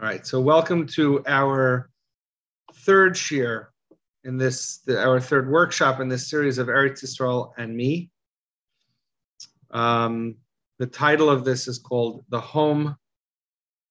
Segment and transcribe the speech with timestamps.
[0.00, 1.88] All right, so welcome to our
[2.78, 3.66] third shiur
[4.24, 8.10] in this, the, our third workshop in this series of Eretz Yisrael and me.
[9.70, 10.34] Um,
[10.80, 12.96] the title of this is called "The Home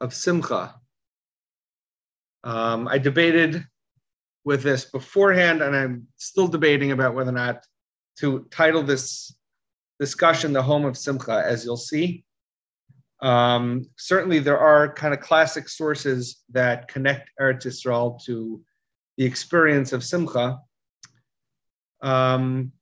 [0.01, 0.75] of Simcha."
[2.43, 3.65] Um, I debated
[4.43, 7.65] with this beforehand, and I'm still debating about whether or not
[8.19, 9.33] to title this
[10.01, 12.25] discussion "The Home of Simcha," as you'll see.
[13.23, 18.61] Um, certainly, there are kind of classic sources that connect Eretz Yisrael to
[19.17, 20.59] the experience of Simcha.
[22.01, 22.73] Um,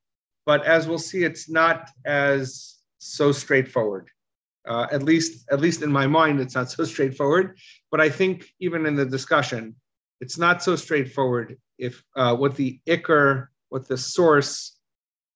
[0.47, 4.09] but as we'll see, it's not as so straightforward.
[4.67, 7.59] Uh, at least, at least in my mind, it's not so straightforward.
[7.91, 9.75] But I think even in the discussion,
[10.21, 11.59] it's not so straightforward.
[11.77, 14.75] If uh, what the ikr, what the source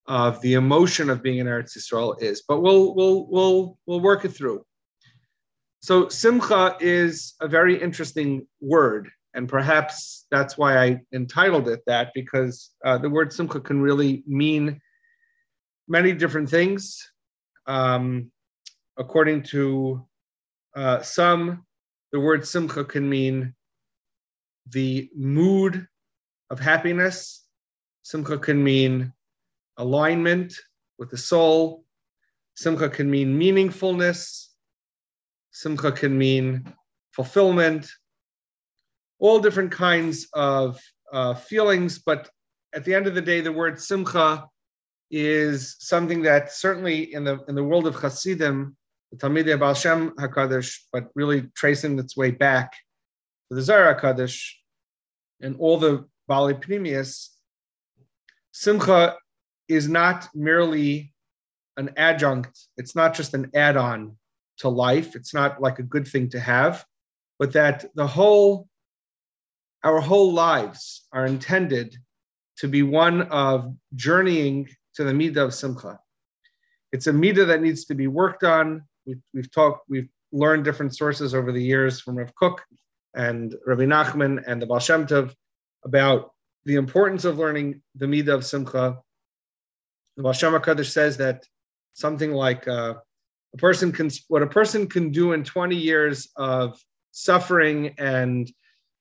[0.08, 4.25] of the emotion of being in Eretz Yisrael is, but we'll we'll we'll we'll work
[4.25, 4.66] it through.
[5.85, 12.09] So simcha is a very interesting word, and perhaps that's why I entitled it that
[12.16, 14.81] because uh, the word simcha can really mean
[15.88, 17.08] many different things.
[17.67, 18.31] Um,
[18.97, 20.08] according to
[20.75, 21.67] uh, some,
[22.11, 23.53] the word simcha can mean
[24.72, 25.88] the mood
[26.50, 27.45] of happiness.
[28.02, 29.13] Simcha can mean
[29.78, 30.56] alignment
[30.97, 31.86] with the soul.
[32.56, 34.47] Simcha can mean meaningfulness.
[35.56, 36.66] Simcha can mean
[37.14, 37.89] fulfillment,
[39.20, 40.78] all different kinds of
[41.14, 41.97] uh, feelings.
[41.97, 42.30] But
[42.73, 44.50] at the end of the day, the word simcha
[45.09, 48.75] is something that certainly in the in the world of Hasidim,
[49.14, 52.73] the Talmidei Baal Shem Hakadosh, but really tracing its way back
[53.47, 54.52] to the Zohar Hakadosh
[55.40, 57.30] and all the Bali Pnimius,
[58.52, 59.16] Simcha
[59.69, 61.14] is not merely
[61.78, 62.59] an adjunct.
[62.75, 64.17] It's not just an add-on
[64.59, 65.16] to life.
[65.16, 66.86] It's not like a good thing to have,
[67.39, 68.67] but that the whole,
[69.84, 71.97] our whole lives are intended
[72.58, 76.00] to be one of journeying to the midah of simcha.
[76.91, 78.84] It's a midah that needs to be worked on.
[79.06, 82.63] We've, we've talked, we've learned different sources over the years from Rav Kook
[83.13, 85.34] and Rabbi Nachman and the Baal Shem Tov
[85.84, 86.31] about
[86.66, 88.97] the importance of learning the midah of simcha.
[90.18, 91.46] The Baal Shem HaKadosh says that
[91.94, 92.96] something like uh,
[93.55, 96.77] a person can what a person can do in 20 years of
[97.11, 98.51] suffering and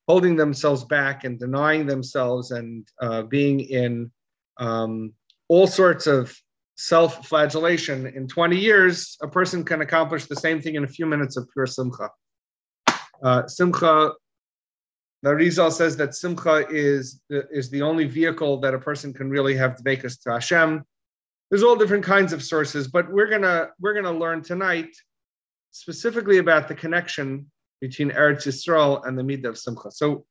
[0.07, 4.13] holding themselves back and denying themselves and uh, being in
[4.59, 5.13] um,
[5.49, 6.33] all sorts of
[6.77, 11.37] self-flagellation in 20 years a person can accomplish the same thing in a few minutes
[11.37, 12.09] of pure simcha.
[13.23, 14.13] Uh, simcha
[15.23, 19.57] the Rizal says that simcha is, is the only vehicle that a person can really
[19.57, 20.85] have to make us to Hashem
[21.55, 24.89] there's all different kinds of sources, but we're gonna we're gonna learn tonight
[25.71, 27.49] specifically about the connection
[27.81, 29.93] between Eretz Yisrael and the Midah of Simcha.
[29.93, 30.27] So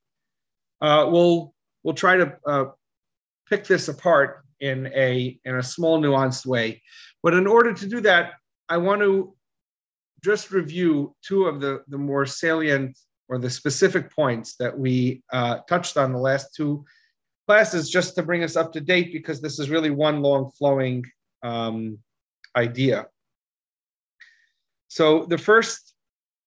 [0.81, 2.65] uh, we'll we'll try to uh,
[3.49, 6.81] pick this apart in a in a small nuanced way.
[7.23, 8.33] But in order to do that,
[8.67, 9.33] I want to
[10.25, 15.59] just review two of the the more salient or the specific points that we uh,
[15.69, 16.83] touched on the last two
[17.47, 21.05] classes just to bring us up to date because this is really one long flowing
[21.43, 21.97] um,
[22.55, 23.07] idea.
[24.87, 25.93] So the first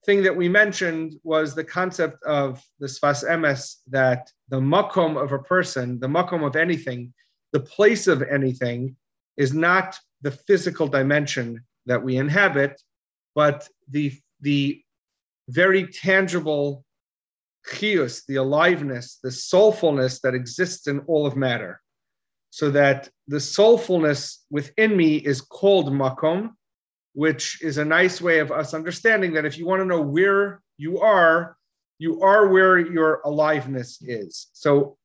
[0.06, 5.32] thing that we mentioned was the concept of the sfas emes that the makom of
[5.32, 7.12] a person, the makom of anything,
[7.52, 8.94] the place of anything
[9.36, 12.80] is not the physical dimension that we inhabit,
[13.34, 14.80] but the, the
[15.48, 16.84] very tangible
[17.72, 21.80] chius, the aliveness, the soulfulness that exists in all of matter.
[22.50, 26.52] So that the soulfulness within me is called makom,
[27.12, 30.62] which is a nice way of us understanding that if you want to know where
[30.78, 31.56] you are,
[31.98, 34.48] you are where your aliveness is.
[34.52, 34.96] So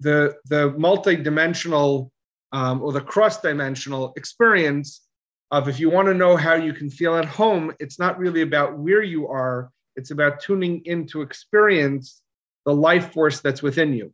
[0.00, 2.10] the, the multi-dimensional
[2.52, 5.02] um, or the cross-dimensional experience
[5.50, 8.42] of if you want to know how you can feel at home, it's not really
[8.42, 12.22] about where you are, it's about tuning in to experience
[12.64, 14.12] the life force that's within you.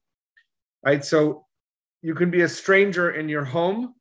[0.84, 1.04] Right.
[1.04, 1.46] So
[2.02, 3.94] you can be a stranger in your home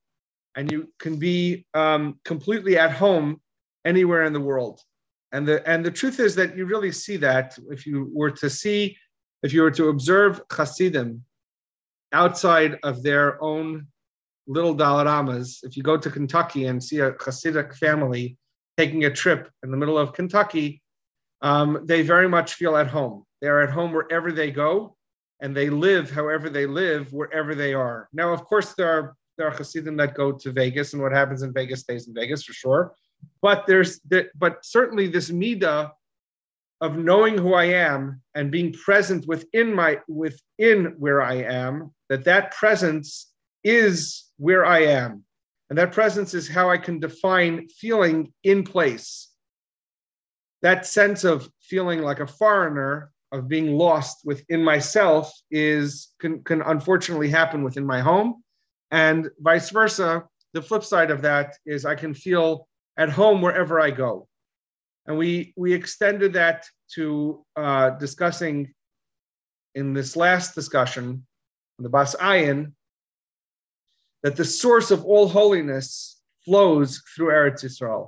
[0.55, 3.39] and you can be um, completely at home
[3.85, 4.81] anywhere in the world.
[5.31, 8.49] And the and the truth is that you really see that if you were to
[8.49, 8.97] see,
[9.43, 11.23] if you were to observe Hasidim
[12.13, 13.87] outside of their own
[14.47, 18.37] little daled amos, if you go to Kentucky and see a Hasidic family
[18.77, 20.81] taking a trip in the middle of Kentucky,
[21.45, 23.23] um, they very much feel at home.
[23.39, 24.97] They're at home wherever they go,
[25.41, 28.09] and they live however they live wherever they are.
[28.11, 31.43] Now, of course, there are there are Hasidim that go to Vegas, and what happens
[31.43, 32.93] in Vegas stays in Vegas for sure.
[33.43, 33.99] But there's
[34.35, 35.91] but certainly this midah
[36.81, 42.23] of knowing who I am and being present within my within where I am, that
[42.23, 43.31] that presence
[43.63, 45.23] is where I am.
[45.69, 49.34] And that presence is how I can define feeling in place.
[50.65, 56.63] That sense of feeling like a foreigner, of being lost within myself, is can, can
[56.63, 58.43] unfortunately happen within my home.
[58.89, 60.23] And vice versa.
[60.53, 62.67] The flip side of that is I can feel
[62.97, 64.27] at home wherever I go.
[65.05, 66.65] And we we extended that
[66.95, 68.73] to uh, discussing
[69.75, 71.27] in this last discussion,
[71.77, 72.73] the Bas Ayin,
[74.23, 78.07] that the source of all holiness flows through Eretz Yisrael.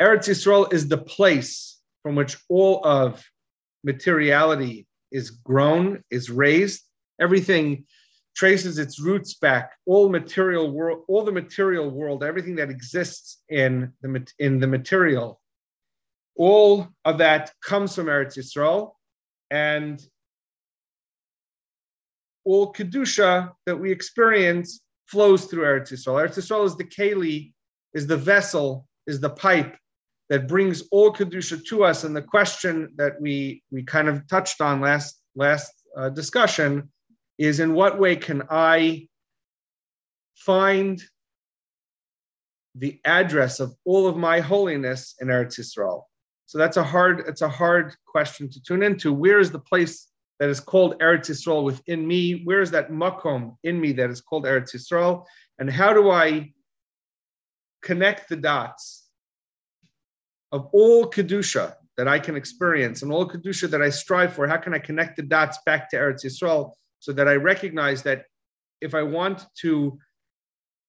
[0.00, 3.24] Eretz Yisrael is the place from which all of
[3.84, 6.82] materiality is grown, is raised.
[7.20, 7.86] Everything
[8.34, 9.72] traces its roots back.
[9.86, 15.40] All material world, all the material world, everything that exists in the in the material
[16.36, 18.92] all of that comes from Eretz Yisrael,
[19.50, 20.02] and
[22.44, 26.22] all kedusha that we experience flows through Eretz Yisrael.
[26.22, 27.52] Eretz Yisrael is the keli,
[27.94, 29.76] is the vessel, is the pipe
[30.28, 32.04] that brings all kedusha to us.
[32.04, 36.90] And the question that we we kind of touched on last last uh, discussion
[37.38, 39.08] is, in what way can I
[40.34, 41.02] find
[42.74, 46.02] the address of all of my holiness in Eretz Yisrael?
[46.46, 49.12] So that's a hard, it's a hard question to tune into.
[49.12, 50.08] Where is the place
[50.38, 52.42] that is called Eretz Yisrael within me?
[52.44, 55.24] Where is that makom in me that is called Eretz Yisrael?
[55.58, 56.52] And how do I
[57.82, 59.05] connect the dots
[60.56, 64.46] of all kedusha that I can experience and all kedusha that I strive for?
[64.46, 68.24] How can I connect the dots back to Eretz Yisrael so that I recognize that
[68.80, 69.98] if I want to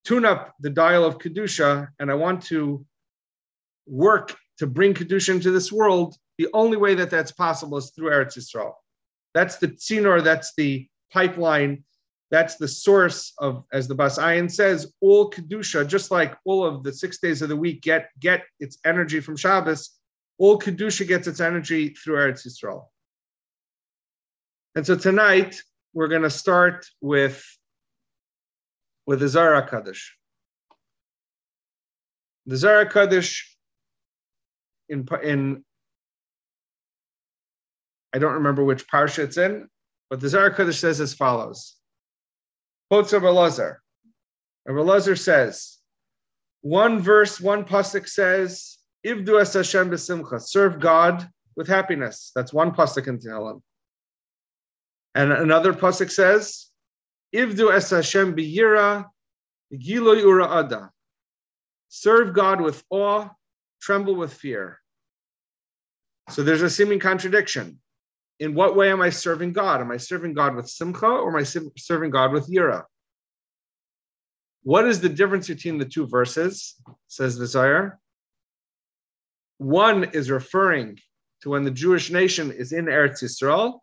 [0.05, 2.85] tune up the dial of kedusha and I want to
[3.85, 8.11] work to bring Kedusha into this world, the only way that that's possible is through
[8.11, 8.73] Eretz Yisrael.
[9.33, 11.83] That's the tzinor, that's the pipeline,
[12.29, 16.83] that's the source of, as the Bas Ayin says, all Kedusha, just like all of
[16.83, 19.91] the six days of the week get, get its energy from Shabbos,
[20.37, 22.85] all Kedusha gets its energy through Eretz Yisrael.
[24.75, 25.61] And so tonight,
[25.93, 27.43] we're going to start with,
[29.05, 30.03] with the Zohar Kadosh.
[32.45, 33.41] The Zohar Kadosh
[34.89, 35.63] in in
[38.13, 39.67] I don't remember which parsha it's in,
[40.09, 41.76] but the Zohar Kodesh says as follows.
[42.89, 43.77] Quotes of Elazar.
[44.67, 45.77] Elazar says,
[46.61, 52.31] one verse, one pasuk says, "Ivdu es Hashem b'simcha," serve God with happiness.
[52.35, 53.61] That's one pasuk in Tehillim.
[55.15, 56.69] And another pasuk says,
[57.33, 59.09] "Ivdu es Hashem b'yira,
[59.73, 60.91] giloi ura ada."
[61.89, 63.29] Serve God with awe
[63.79, 64.81] tremble with fear.
[66.31, 67.79] So there's a seeming contradiction.
[68.39, 69.81] In what way am I serving God?
[69.81, 72.83] Am I serving God with simcha or am I serving God with yira?
[74.63, 76.75] What is the difference between the two verses?
[77.07, 77.99] Says the Zohar.
[79.57, 80.99] One is referring
[81.41, 83.79] to when the Jewish nation is in Eretz Yisrael,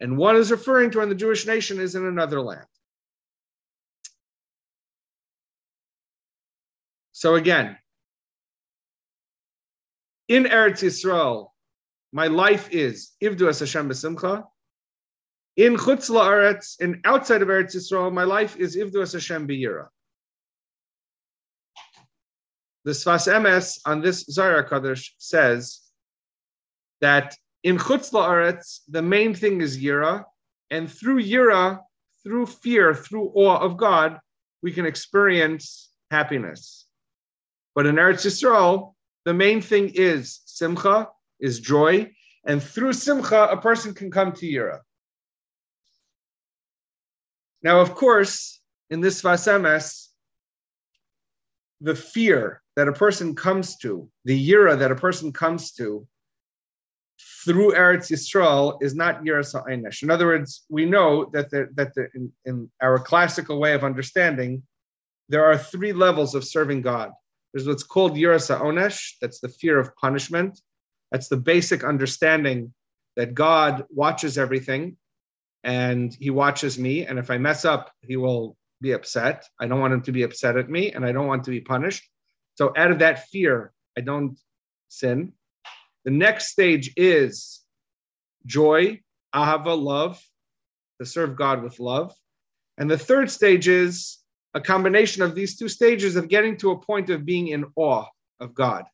[0.00, 2.66] and one is referring to when the Jewish nation is in another land.
[7.12, 7.78] So again,
[10.28, 11.48] in Eretz Yisrael,
[12.12, 14.44] my life is Ivdu es Hashem b'simcha.
[15.56, 19.88] In Chutz la'aretz, and outside of Eretz Yisrael, my life is Ivdu es Hashem b'yira.
[22.84, 25.80] The Sfas Emes on this Zohar Kadosh says
[27.00, 30.24] that in Chutz la'aretz, the main thing is Yira,
[30.70, 31.80] and through Yira,
[32.22, 34.20] through fear, through awe of God,
[34.62, 36.86] we can experience happiness.
[37.74, 38.94] But in Eretz Yisrael,
[39.24, 41.08] the main thing is simcha,
[41.40, 42.10] is joy,
[42.46, 44.80] and through simcha, a person can come to yira.
[47.62, 50.08] Now, of course, in this Sfas Emes,
[51.80, 56.06] the fear that a person comes to, the yira that a person comes to
[57.44, 60.02] through Eretz Yisrael is not yira sa'inish.
[60.02, 63.84] In other words, we know that the, that the, in, in our classical way of
[63.84, 64.62] understanding,
[65.28, 67.10] there are three levels of serving God.
[67.52, 70.60] There's what's called Yirasa Onesh, that's the fear of punishment.
[71.10, 72.72] That's the basic understanding
[73.16, 74.96] that God watches everything
[75.64, 77.06] and he watches me.
[77.06, 79.44] And if I mess up, he will be upset.
[79.58, 81.60] I don't want him to be upset at me and I don't want to be
[81.60, 82.08] punished.
[82.54, 84.38] So out of that fear, I don't
[84.88, 85.32] sin.
[86.04, 87.62] The next stage is
[88.44, 89.00] joy,
[89.34, 90.22] ahava, love,
[91.00, 92.14] to serve God with love.
[92.78, 94.18] And the third stage is
[94.54, 98.06] a combination of these two stages of getting to a point of being in awe
[98.40, 98.84] of God.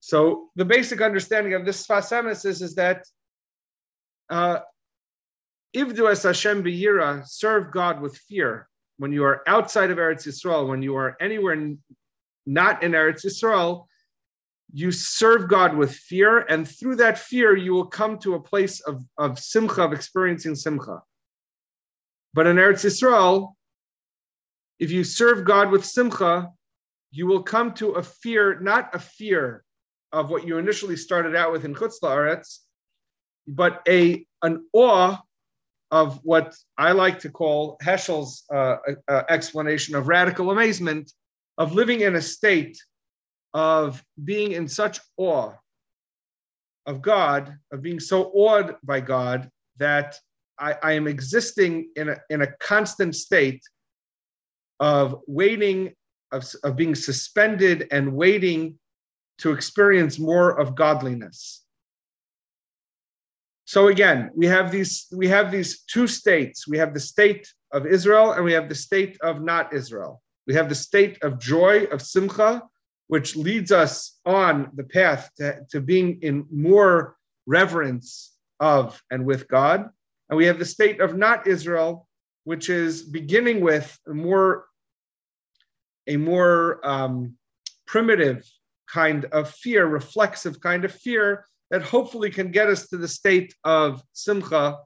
[0.00, 3.04] So the basic understanding of this Sfas Emes is, is that
[4.30, 4.60] uh,
[5.76, 8.66] Ivdu Hashem b'yira, serve God with fear.
[8.96, 11.74] When you are outside of Eretz Yisrael, when you are anywhere
[12.46, 13.86] not in Eretz Yisrael,
[14.72, 18.80] you serve God with fear, and through that fear, you will come to a place
[18.80, 21.02] of, of simcha, of experiencing simcha.
[22.34, 23.54] But in Eretz Yisrael,
[24.78, 26.50] if you serve God with simcha,
[27.10, 29.64] you will come to a fear, not a fear
[30.12, 32.58] of what you initially started out with in Chutz La'aretz,
[33.46, 35.18] but a an awe
[35.90, 38.76] of what I like to call Heschel's uh,
[39.08, 41.12] uh, explanation of radical amazement,
[41.58, 42.78] of living in a state
[43.54, 45.52] of being in such awe
[46.86, 50.16] of God, of being so awed by God that
[50.58, 53.62] I, I am existing in a, in a constant state
[54.78, 55.94] of waiting,
[56.32, 58.78] of, of being suspended and waiting
[59.40, 61.64] to experience more of godliness.
[63.64, 66.66] So again, we have these we have these two states.
[66.66, 70.20] We have the state of Israel and we have the state of not Israel.
[70.46, 72.62] We have the state of joy of simcha,
[73.06, 77.16] which leads us on the path to, to being in more
[77.46, 79.88] reverence of and with God.
[80.28, 82.08] And we have the state of not Israel,
[82.44, 84.66] which is beginning with a more
[86.08, 87.36] a more um,
[87.86, 88.44] primitive
[88.92, 93.54] kind of fear, reflexive kind of fear that hopefully can get us to the state
[93.64, 94.78] of simcha,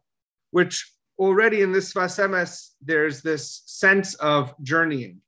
[0.51, 5.21] which already in this Sfas Emes, there's this sense of journeying.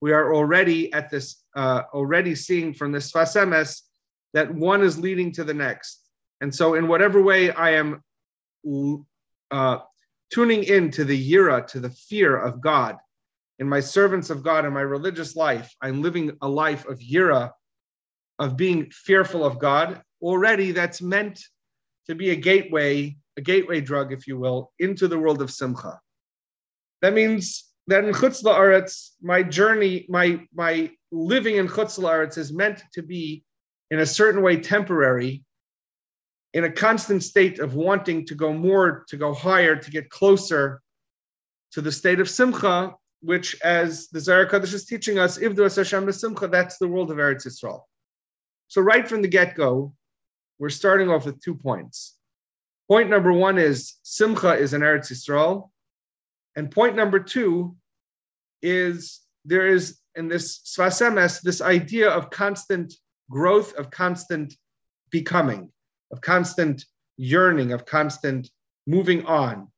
[0.00, 3.80] We are already at this, uh, already seeing from this Sfas Emes
[4.34, 6.00] that one is leading to the next.
[6.40, 8.02] And so, in whatever way I am
[9.50, 9.78] uh,
[10.30, 12.96] tuning in to the yira, to the fear of God,
[13.60, 17.52] in my servants of God, in my religious life, I'm living a life of yira,
[18.38, 21.40] of being fearful of God, already that's meant
[22.06, 26.00] to be a gateway, a gateway drug, if you will, into the world of simcha.
[27.02, 32.52] That means that in Chutz La'aretz, my journey, my, my living in Chutz La'aretz is
[32.52, 33.44] meant to be,
[33.90, 35.44] in a certain way, temporary,
[36.54, 40.80] in a constant state of wanting to go more, to go higher, to get closer
[41.72, 46.10] to the state of simcha, which, as the Zohar Kadosh is teaching us, Ivdu Hashem
[46.12, 47.82] Simcha, that's the world of Eretz Yisrael.
[48.74, 49.94] So right from the get-go,
[50.58, 52.16] we're starting off with two points.
[52.88, 55.70] Point number one is Simcha is an Eretz Yisrael.
[56.56, 57.76] And point number two
[58.62, 62.92] is there is in this Sfas Emes this idea of constant
[63.30, 64.56] growth, of constant
[65.08, 65.70] becoming,
[66.10, 66.84] of constant
[67.16, 68.50] yearning, of constant
[68.88, 69.68] moving on.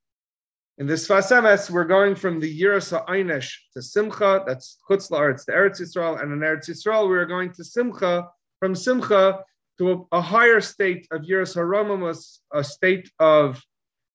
[0.79, 5.45] In this Sfas Emes, we're going from the Yiras Einish to Simcha, that's Chutz La'aretz
[5.45, 9.41] to Eretz Yisrael, and in Eretz Yisrael, we're going to Simcha, from Simcha
[9.79, 13.63] to a, a higher state of Yiras Haromamus, a state of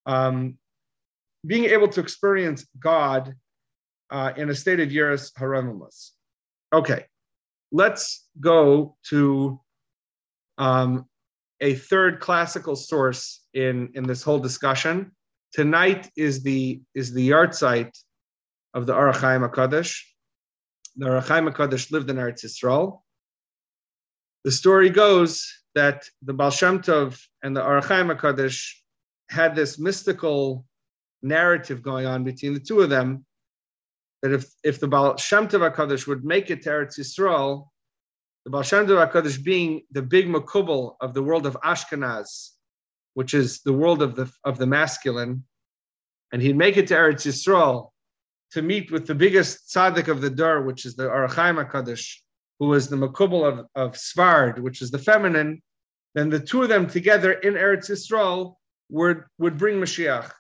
[0.06, 0.58] um,
[1.46, 3.36] being able to experience God
[4.10, 6.12] uh, in a state of Yiras Haromamus.
[6.74, 7.06] Okay,
[7.72, 9.60] let's go to
[10.58, 11.06] um,
[11.60, 15.12] a third classical source in, in this whole discussion.
[15.54, 17.92] Tonight is the is the yahrzeit
[18.74, 20.02] of the Ohr HaChaim HaKadosh.
[20.96, 23.02] The Ohr HaChaim HaKadosh lived in Eretz Yisrael.
[24.44, 28.74] The story goes that the Baal Shem Tov and the Ohr HaKadosh
[29.30, 30.66] had this mystical
[31.22, 33.24] narrative going on between the two of them
[34.24, 37.68] that if, if the Baal Shem Tov HaKadosh would make it to Eretz Yisrael,
[38.44, 42.50] the Baal Shem Tov HaKadosh being the big makubal of the world of Ashkenaz,
[43.14, 45.44] which is the world of the, of the masculine,
[46.34, 47.92] and he'd make it to Eretz Yisrael
[48.54, 52.16] to meet with the biggest tzaddik of the Dar, which is the Ohr HaKadosh,
[52.62, 55.60] who was the makubal of, of Sefard, which is the feminine,
[56.14, 58.54] then the two of them together in Eretz Yisrael
[58.90, 60.32] would, would bring Mashiach.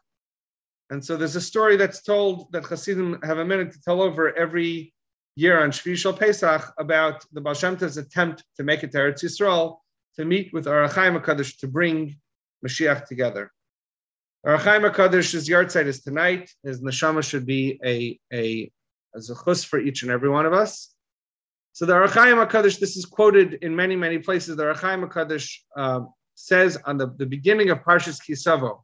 [0.92, 4.38] And so there's a story that's told that Hasidim have a minhag to tell over
[4.38, 4.94] every
[5.36, 9.24] year on Shvi Shal Pesach about the Baal Shem attempt to make it to Eretz
[9.24, 9.78] Yisrael,
[10.18, 12.18] to meet with Ohr HaChaim HaKadosh to bring
[12.64, 13.52] Mashiach together.
[14.46, 16.52] Ohr HaChaim HaKadosh's yahrzeit is tonight.
[16.62, 18.72] His neshama should be a, a,
[19.16, 20.91] a zechus for each and every one of us.
[21.74, 24.56] So the Ohr HaChaim HaKadosh, this is quoted in many, many places.
[24.58, 26.02] The Ohr HaChaim HaKadosh uh,
[26.36, 28.82] says on the, the beginning of Parshas Kisavo,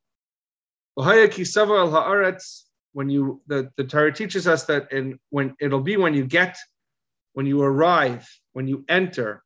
[0.98, 2.64] Kisavo al Haaretz,
[2.94, 6.58] when you, the, the Torah teaches us that in, when it'll be when you get,
[7.34, 9.44] when you arrive, when you enter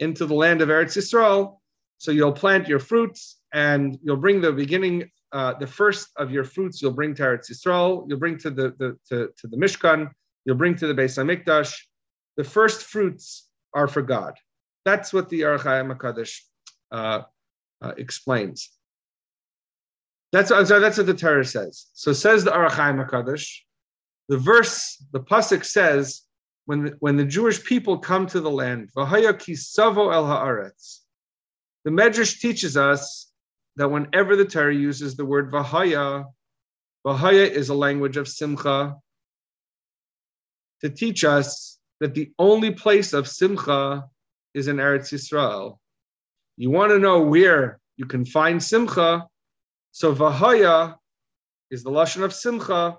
[0.00, 1.58] into the land of Eretz Yisrael,
[1.98, 6.44] so you'll plant your fruits and you'll bring the beginning, uh, the first of your
[6.44, 10.10] fruits you'll bring to Eretz Yisrael, you'll bring to the, the to, to the Mishkan,
[10.44, 11.74] you'll bring to the Beis Hamikdash,
[12.36, 14.34] the first fruits are for God.
[14.84, 16.40] That's what the Ohr HaChaim HaKadosh
[16.90, 17.22] uh,
[17.82, 18.70] uh, explains.
[20.32, 21.86] That's, I'm sorry, that's what the Torah says.
[21.94, 23.58] So says the Ohr HaChaim HaKadosh.
[24.28, 26.22] The verse, the pasuk says,
[26.66, 31.00] when the, when the Jewish people come to the land, V'haya kisavo el haaretz.
[31.84, 33.32] The Medrash teaches us
[33.76, 36.26] that whenever the Torah uses the word Vahaya,
[37.04, 38.96] Vahaya is a language of Simcha
[40.82, 44.04] to teach us that the only place of Simcha
[44.54, 45.78] is in Eretz Yisrael.
[46.56, 49.26] You want to know where you can find Simcha,
[49.92, 50.96] so Vahaya
[51.70, 52.98] is the Lashon of Simcha.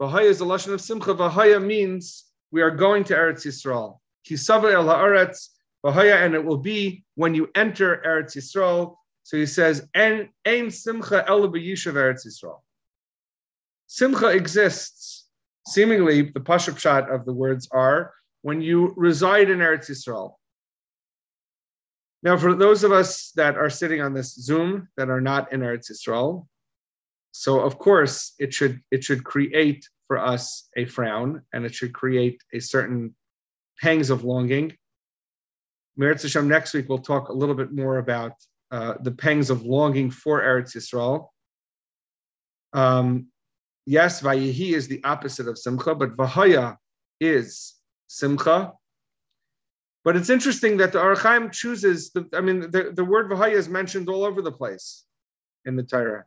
[0.00, 1.14] Vahaya is the Lashon of Simcha.
[1.14, 3.98] Vahaya means we are going to Eretz Yisrael.
[4.28, 5.48] Kisava el haaretz
[5.84, 8.96] v'haya, and it will be when you enter Eretz Yisrael.
[9.24, 12.60] So he says, "En ein simcha el Eretz Yisrael."
[13.86, 15.21] Simcha exists.
[15.66, 20.34] Seemingly, the pashut pshat of the words are when you reside in Eretz Yisrael.
[22.22, 25.60] Now, for those of us that are sitting on this Zoom that are not in
[25.60, 26.46] Eretz Yisrael,
[27.32, 31.92] so of course it should it should create for us a frown, and it should
[31.92, 33.14] create a certain
[33.80, 34.76] pangs of longing.
[35.98, 38.32] Meretz Hashem, next week we'll talk a little bit more about
[38.70, 41.28] uh, the pangs of longing for Eretz Yisrael.
[42.72, 43.28] Um,
[43.86, 46.76] yes, Vayihi is the opposite of Simcha, but Vahaya
[47.20, 47.74] is
[48.08, 48.72] Simcha.
[50.04, 53.54] But it's interesting that the Ohr HaChaim chooses, the, I mean, the, the word Vahaya
[53.54, 55.04] is mentioned all over the place
[55.64, 56.24] in the Torah.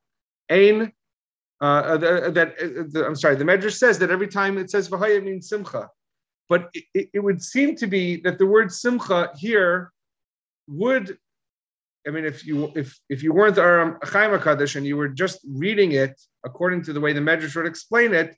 [0.50, 0.94] Ein
[1.62, 4.70] uh, uh, uh, that uh, the, I'm sorry, the Medrash says that every time it
[4.70, 5.90] says Vahaya means Simcha.
[6.48, 9.92] But it, it, would seem to be that the word Simcha here
[10.68, 11.18] would,
[12.08, 14.96] I mean, if you if if you weren't the Ohr HaChaim um, HaKadosh and you
[14.96, 18.36] were just reading it according to the way the Medrash would explain it,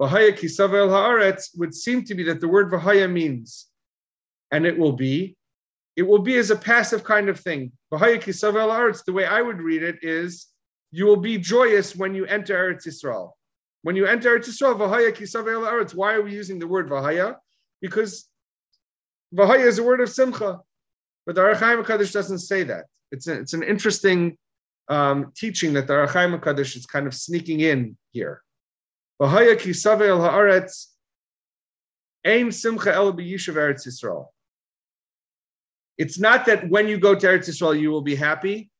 [0.00, 3.66] Vahaya Kisavel Haaretz would seem to be that the word Vahaya means,
[4.50, 5.36] and it will be,
[5.96, 7.72] it will be as a passive kind of thing.
[7.92, 10.46] Vahaya Kisavel Haaretz, the way I would read it is
[10.90, 13.32] you will be joyous when you enter Eretz Yisrael.
[13.82, 15.94] When you enter Eretz Yisrael, Vahaya Kisavei Eretz.
[15.94, 17.36] Why are we using the word Vahaya?
[17.82, 18.26] Because
[19.34, 20.60] Vahaya is a word of Simcha,
[21.26, 22.86] but the Ohr HaChaim HaKadosh doesn't say that.
[23.12, 24.36] It's, a, it's an interesting
[24.88, 28.42] um, teaching that the Ohr HaChaim HaKadosh is kind of sneaking in here.
[29.20, 30.86] Vahaya Kisavei El Haaretz
[32.24, 34.26] Ein Simcha El B'Yishav Eretz Yisrael.
[35.96, 38.70] It's not that when you go to Eretz Yisrael you will be happy.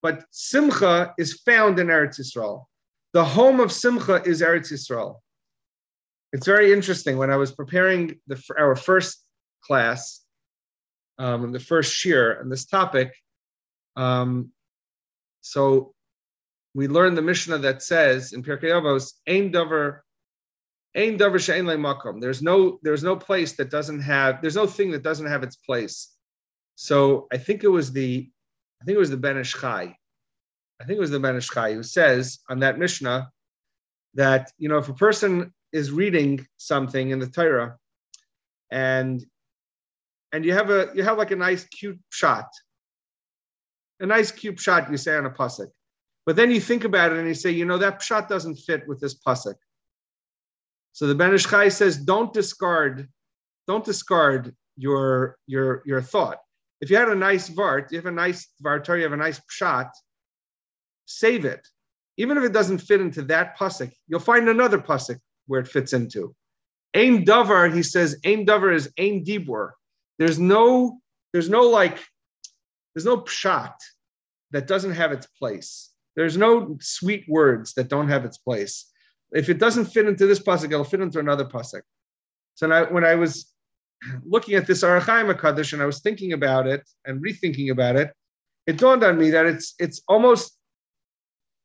[0.00, 2.64] But Simcha is found in Eretz Yisrael.
[3.12, 5.16] The home of Simcha is Eretz Yisrael.
[6.32, 7.16] It's very interesting.
[7.16, 9.24] When I was preparing the, our first
[9.62, 10.22] class,
[11.18, 13.12] um, the first shiur on this topic,
[13.98, 14.52] um,
[15.40, 15.94] so
[16.74, 20.00] we learned the Mishnah that says in Pirkei Avos, "Ein davar,
[20.96, 24.92] ein davar she'ein makom." There's no, there's no place that doesn't have, there's no thing
[24.92, 26.14] that doesn't have its place.
[26.76, 28.30] So I think it was the
[28.80, 29.96] I think it was the Ben Ish Chai.
[30.80, 33.30] I think it was the Ben Ish Chai who says on that Mishnah
[34.14, 37.76] that, you know, if a person is reading something in the Torah
[38.70, 39.24] and
[40.32, 42.46] and you have a you have like a nice cute pshat,
[44.00, 45.68] a nice cube pshat you say on a pasuk,
[46.26, 48.86] but then you think about it and you say, you know, that pshat doesn't fit
[48.86, 49.54] with this pasuk.
[50.92, 53.08] So the Ben Ish Chai says, don't discard,
[53.66, 56.38] don't discard your your your thought
[56.80, 59.40] if you had a nice vart, you have a nice vartar, you have a nice
[59.40, 59.90] pshat,
[61.06, 61.66] save it.
[62.16, 65.92] Even if it doesn't fit into that pasuk, you'll find another pasuk where it fits
[65.92, 66.34] into.
[66.94, 69.70] Ain davar, he says, ain davar is ain dibur.
[70.18, 71.00] There's no,
[71.32, 71.98] there's no like,
[72.98, 73.74] there's no pshat
[74.50, 75.90] that doesn't have its place.
[76.16, 78.90] There's no sweet words that don't have its place.
[79.30, 81.82] If it doesn't fit into this pasuk, it'll fit into another pasuk.
[82.56, 83.54] So now, when I was
[84.24, 87.94] looking at this Ohr HaChaim HaKadosh and I was thinking about it and rethinking about
[87.94, 88.12] it,
[88.66, 90.58] it dawned on me that it's it's almost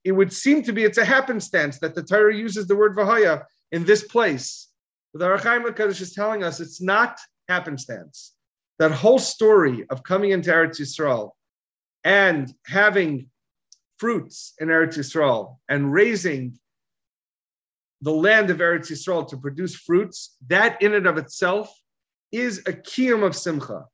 [0.03, 3.43] it would seem to be it's a happenstance that the Torah uses the word Vahaya
[3.71, 4.67] in this place.
[5.11, 7.17] But the Ohr HaChaim HaKadosh is telling us it's not
[7.49, 8.32] happenstance.
[8.79, 11.31] That whole story of coming into Eretz Yisrael
[12.03, 13.29] and having
[13.97, 16.57] fruits in Eretz Yisrael and raising
[18.01, 21.73] the land of Eretz Yisrael to produce fruits, that in and of itself
[22.31, 23.85] is a kiyum of simcha.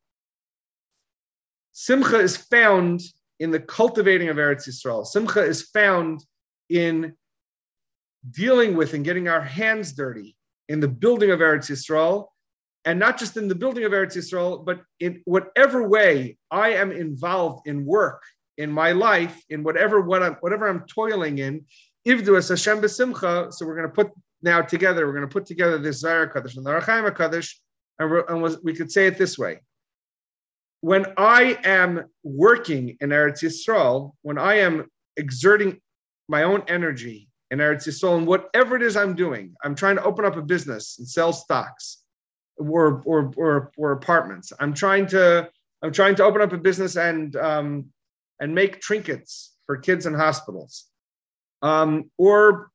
[1.73, 3.01] Simcha is found
[3.39, 5.05] in the cultivating of Eretz Yisrael.
[5.05, 6.23] Simcha is found
[6.69, 7.13] in
[8.31, 10.35] dealing with and getting our hands dirty
[10.67, 12.27] in the building of Eretz Yisrael,
[12.85, 16.91] and not just in the building of Eretz Yisrael, but in whatever way I am
[16.91, 18.23] involved in work
[18.57, 21.65] in my life, in whatever what I'm, whatever I'm toiling in.
[22.07, 23.53] Ivdu as Hashem b'simcha.
[23.53, 24.11] So we're going to put
[24.41, 25.05] now together.
[25.05, 27.59] We're going to put together this Zayar Kaddish and the Ohr HaChaim Kaddish
[27.99, 29.59] and, and we could say it this way
[30.81, 35.81] when I am working in Eretz Yisrael, when I am exerting
[36.29, 40.03] my own energy in Eretz Yisrael, and whatever it is I'm doing, I'm trying to
[40.03, 42.03] open up a business and sell stocks
[42.59, 44.53] or or or, or apartments.
[44.59, 45.49] I'm trying to
[45.81, 47.85] I'm trying to open up a business and um,
[48.39, 50.85] and make trinkets for kids in hospitals,
[51.61, 52.71] um, or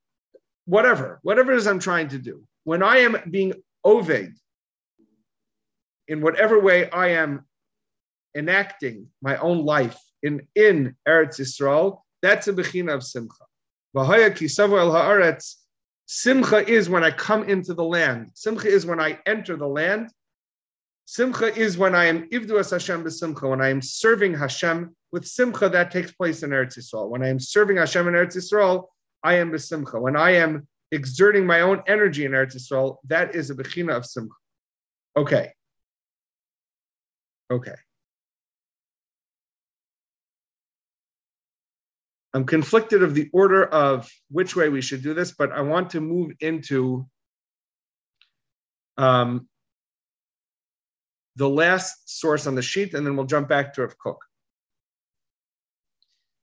[0.67, 2.43] whatever, whatever it is I'm trying to do.
[2.65, 3.53] When I am being
[3.85, 4.35] oved
[6.09, 7.45] in whatever way I am
[8.37, 13.45] enacting my own life in, in Eretz Yisrael, that's a bechina of simcha.
[16.07, 18.31] Simcha is when I come into the land.
[18.35, 20.11] Simcha is when I enter the land.
[21.07, 25.27] Simcha is when I am ivdu as Hashem b'simcha, when I am serving Hashem with
[25.27, 27.09] simcha that takes place in Eretz Yisrael.
[27.09, 28.87] When I am serving Hashem in Eretz Yisrael,
[29.23, 30.01] I am b'simcha.
[30.01, 34.07] When I am exerting my own energy in Eretz Yisrael, that is a bechina of
[34.07, 34.35] simcha.
[35.17, 35.53] Okay.
[37.51, 37.75] Okay.
[42.35, 45.91] I'm conflicted of the order of which way we should do this, but I want
[45.91, 47.07] to move into
[48.99, 49.49] um,
[51.37, 54.19] the last source on the sheet, and then we'll jump back to Rav Kook.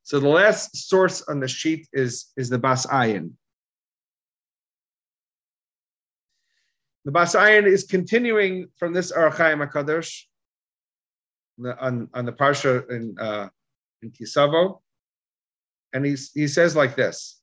[0.04, 3.32] So the last source on the sheet is, is the Bas Ayin.
[7.04, 10.24] The Bas Ayin is continuing from this Ohr HaChaim HaKadosh
[11.80, 13.50] on, on the Parsha in, uh,
[14.02, 14.80] in Kisavo.
[15.94, 17.42] And he's, he says like this.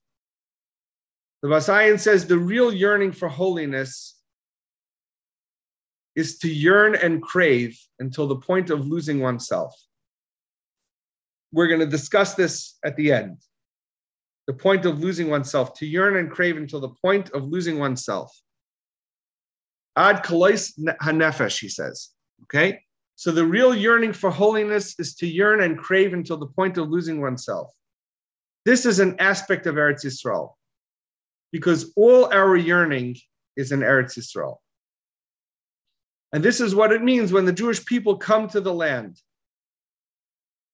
[1.41, 4.19] The Bas Ayin says the real yearning for holiness
[6.15, 9.73] is to yearn and crave until the point of losing oneself.
[11.53, 13.37] We're going to discuss this at the end.
[14.47, 18.35] The point of losing oneself, to yearn and crave until the point of losing oneself.
[19.95, 22.09] Ad kalais hanefesh, he says.
[22.43, 22.81] Okay?
[23.15, 26.89] So the real yearning for holiness is to yearn and crave until the point of
[26.89, 27.71] losing oneself.
[28.65, 30.53] This is an aspect of Eretz Yisrael,
[31.51, 33.17] because all our yearning
[33.55, 34.57] is in Eretz Yisrael.
[36.33, 39.19] And this is what it means when the Jewish people come to the land.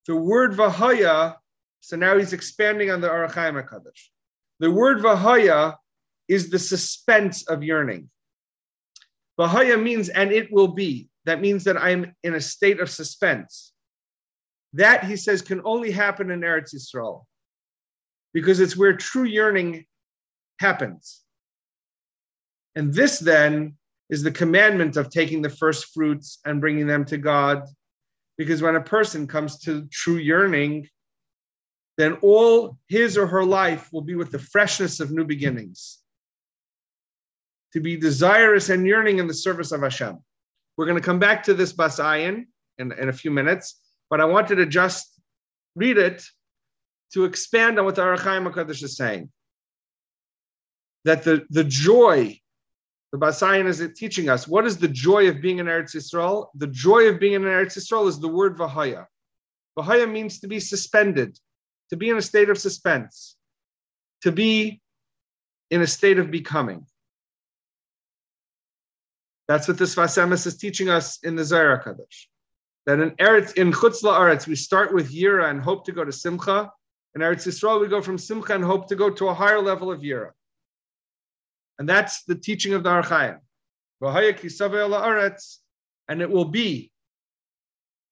[0.07, 1.35] The word Vahaya,
[1.79, 4.09] so now he's expanding on the Ohr HaChaim HaKadosh.
[4.59, 5.75] The word Vahaya
[6.27, 8.09] is the suspense of yearning.
[9.39, 11.09] Vahaya means, and it will be.
[11.25, 13.73] That means that I'm in a state of suspense.
[14.73, 17.23] That, he says, can only happen in Eretz Yisrael
[18.35, 19.85] because it's where true yearning
[20.59, 21.21] happens.
[22.75, 23.77] And this then
[24.09, 27.63] is the commandment of taking the first fruits and bringing them to God.
[28.37, 30.89] Because when a person comes to true yearning,
[31.97, 35.99] then all his or her life will be with the freshness of new beginnings.
[37.71, 40.19] To be desirous and yearning in the service of Hashem.
[40.75, 42.47] We're going to come back to this Bas Ayin
[42.79, 45.21] in, in a few minutes, but I wanted to just
[45.77, 46.21] read it
[47.13, 49.29] to expand on what the Ohr HaChaim HaKadosh is saying.
[51.05, 52.39] That the, the joy
[53.15, 56.47] the Bas Ayin is teaching us what is the joy of being in Eretz Yisrael?
[56.55, 59.05] The joy of being in Eretz Yisrael is the word Vahaya.
[59.79, 61.39] Vahaya means to be suspended,
[61.91, 63.37] to be in a state of suspense,
[64.21, 64.81] to be
[65.71, 66.85] in a state of becoming.
[69.47, 72.25] That's what this Sfas Emes is teaching us in the Zohar Kadosh.
[72.85, 76.11] That in Eretz, in Chutz La'aretz, we start with Yira and hope to go to
[76.11, 76.69] Simcha.
[77.15, 79.89] In Eretz Yisrael, we go from Simcha and hope to go to a higher level
[79.89, 80.31] of Yira.
[81.79, 83.39] And that's the teaching of the Ohr HaChaim.
[86.09, 86.91] And it will be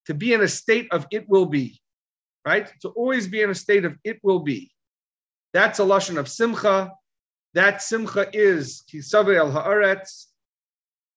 [0.06, 1.82] to be in a state of it will be,
[2.46, 2.72] right?
[2.82, 4.72] To always be in a state of it will be.
[5.54, 6.92] That's a lashon of simcha.
[7.54, 10.28] That simcha is kisave el haaretz.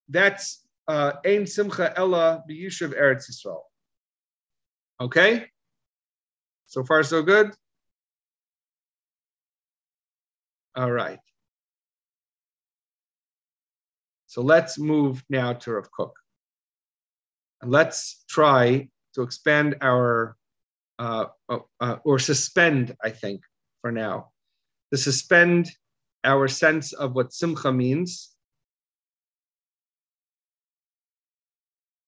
[0.09, 3.63] That's uh, ein simcha ella b'yishuv eretz Yisrael.
[5.01, 5.47] Okay,
[6.67, 7.55] so far so good.
[10.77, 11.19] All right.
[14.27, 16.13] So let's move now to Rav Kook.
[17.63, 20.37] And let's try to expand our,
[20.99, 23.41] uh, uh, uh, or suspend, I think,
[23.81, 24.33] for now,
[24.93, 25.71] to suspend
[26.25, 28.37] our sense of what simcha means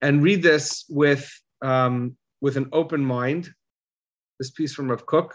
[0.02, 1.30] and read this with,
[1.62, 3.48] um, with an open mind,
[4.38, 5.34] this piece from Rav Kook,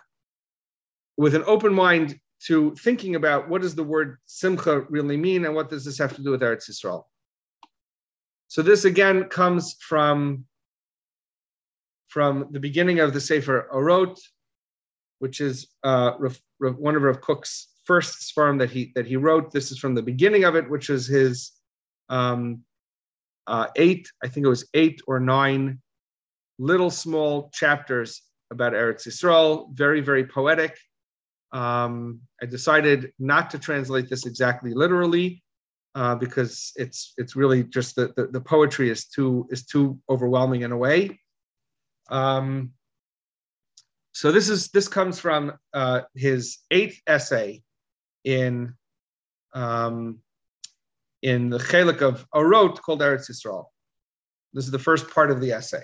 [1.17, 5.55] with an open mind to thinking about what does the word simcha really mean and
[5.55, 7.03] what does this have to do with Eretz Yisrael.
[8.47, 10.45] So this again comes from,
[12.07, 14.19] from the beginning of the Sefer Orot,
[15.19, 16.11] which is uh,
[16.59, 19.51] one of Rav Kook's first seforim that he that he wrote.
[19.51, 21.51] This is from the beginning of it, which is his
[22.09, 22.63] um,
[23.47, 25.79] uh, eight, I think it was eight or nine
[26.59, 30.77] little small chapters about Eretz Yisrael, very, very poetic.
[31.53, 35.43] Um, I decided not to translate this exactly literally
[35.95, 40.63] uh, because it's it's really just the, the, the poetry is too is too overwhelming
[40.63, 41.19] in a way.
[42.09, 42.71] Um,
[44.11, 47.61] so this is this comes from uh, his eighth essay
[48.23, 48.73] in
[49.53, 50.19] um,
[51.21, 53.65] in the chelik of Orot called Eretz Yisrael.
[54.53, 55.83] This is the first part of the essay.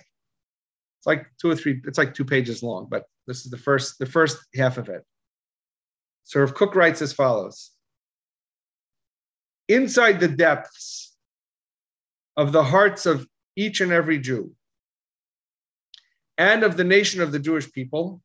[0.99, 1.81] It's like two or three.
[1.85, 5.03] It's like two pages long, but this is the first the first half of it.
[6.23, 7.71] So Rav Kook writes as follows:
[9.67, 11.15] Inside the depths
[12.37, 14.55] of the hearts of each and every Jew,
[16.37, 18.21] and of the nation of the Jewish people,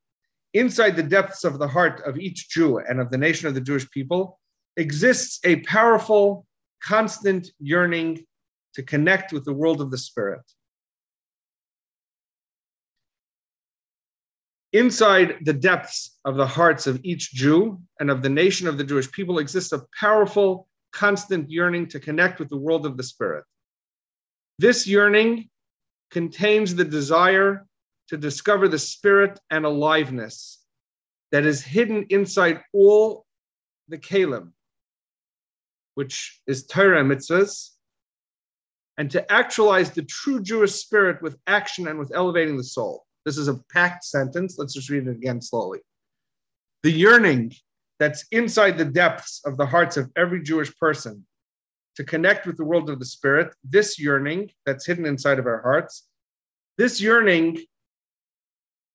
[0.52, 3.61] inside the depths of the heart of each Jew and of the nation of the
[3.61, 4.38] Jewish people,
[4.76, 6.46] exists a powerful,
[6.83, 8.24] constant yearning
[8.74, 10.42] to connect with the world of the Spirit.
[14.74, 18.82] Inside the depths of the hearts of each Jew and of the nation of the
[18.82, 23.44] Jewish people exists a powerful, constant yearning to connect with the world of the Spirit.
[24.58, 25.48] This yearning
[26.10, 27.68] contains the desire
[28.08, 30.64] to discover the spirit and aliveness
[31.30, 33.26] that is hidden inside all
[33.87, 34.50] the kalim,
[35.94, 37.70] which is Torah mitzvahs,
[38.98, 43.03] and to actualize the true Jewish spirit with action and with elevating the soul.
[43.24, 44.56] This is a packed sentence.
[44.58, 45.80] Let's just read it again slowly.
[46.82, 47.52] The yearning
[47.98, 51.24] that's inside the depths of the hearts of every Jewish person
[51.96, 55.62] to connect with the world of the spirit, this yearning that's hidden inside of our
[55.62, 56.08] hearts,
[56.76, 57.64] this yearning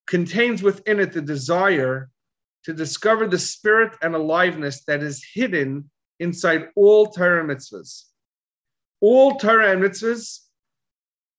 [0.05, 2.09] contains within it the desire
[2.65, 5.89] to discover the spirit and aliveness that is hidden
[6.19, 8.03] inside all Torah mitzvahs.
[9.01, 10.39] All Torah mitzvahs,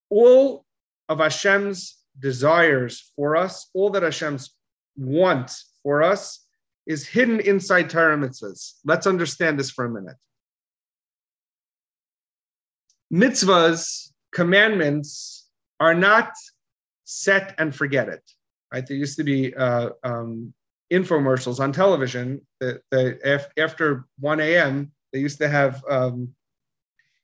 [0.09, 0.64] all
[1.11, 4.54] of Hashem's desires for us, all that Hashem's
[4.96, 6.46] wants for us,
[6.87, 8.74] is hidden inside Torah mitzvahs.
[8.85, 10.16] Let's understand this for a minute.
[13.12, 16.33] Mitzvahs, commandments, are not
[17.04, 18.22] set and forget it
[18.72, 18.87] right?
[18.87, 20.52] There used to be uh, um,
[20.92, 24.92] infomercials on television that, that after 1 a.m.
[25.12, 26.30] they used to have um,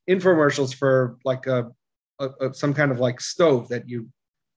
[0.09, 1.70] infomercials for like a,
[2.18, 4.09] a, a, some kind of like stove that you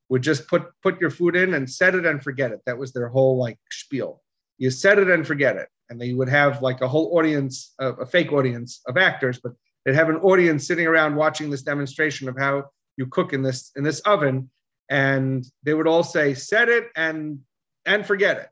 [0.09, 2.61] would just put put your food in and set it and forget it.
[2.65, 4.21] That was their whole like spiel.
[4.57, 7.93] You set it and forget it, and they would have like a whole audience, a,
[7.93, 9.53] a fake audience of actors, but
[9.85, 12.65] they'd have an audience sitting around watching this demonstration of how
[12.97, 14.49] you cook in this in this oven
[14.89, 17.39] and they would all say set it and
[17.85, 18.49] and forget it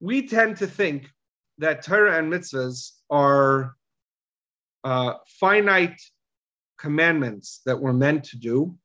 [0.00, 1.10] we tend to think
[1.58, 3.74] that torah and mitzvahs are
[4.84, 6.00] uh, finite
[6.78, 8.76] commandments that we're meant to do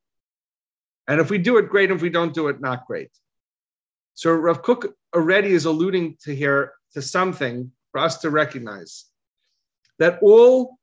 [1.08, 3.12] and if we do it great if we don't do it not great
[4.14, 9.06] so rav kook already is alluding to here to something for us to recognize
[10.00, 10.78] that all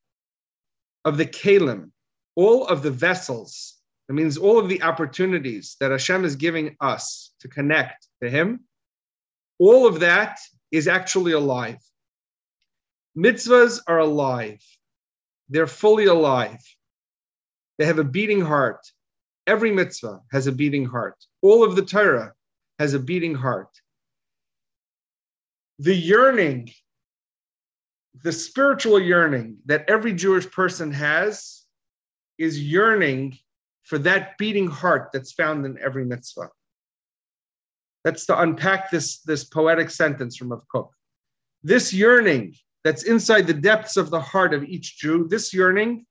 [1.05, 1.91] of the kalim
[2.37, 3.75] all of the vessels
[4.09, 8.61] it means all of the opportunities that Hashem is giving us to connect to Him,
[9.59, 10.39] all of that
[10.71, 11.79] is actually alive.
[13.17, 14.63] Mitzvahs are alive,
[15.49, 16.61] they're fully alive.
[17.79, 18.87] They have a beating heart.
[19.47, 21.17] Every mitzvah has a beating heart.
[21.43, 22.33] All of the Torah
[22.79, 23.69] has a beating heart.
[25.79, 26.71] The yearning,
[28.23, 31.63] the spiritual yearning that every Jewish person has
[32.39, 33.39] is yearning
[33.83, 36.49] for that beating heart that's found in every mitzvah.
[38.03, 40.91] That's to unpack this, this poetic sentence from Rav Kook.
[41.63, 46.07] This yearning that's inside the depths of the heart of each Jew, this yearning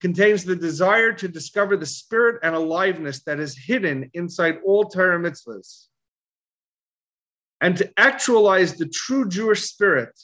[0.00, 5.18] contains the desire to discover the spirit and aliveness that is hidden inside all Torah
[5.18, 5.86] mitzvahs,
[7.60, 10.18] and to actualize the true Jewish spirit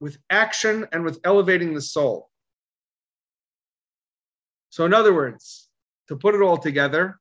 [0.00, 2.28] with action and with elevating the soul.
[4.70, 5.68] So, in other words,
[6.08, 7.18] to put it all together,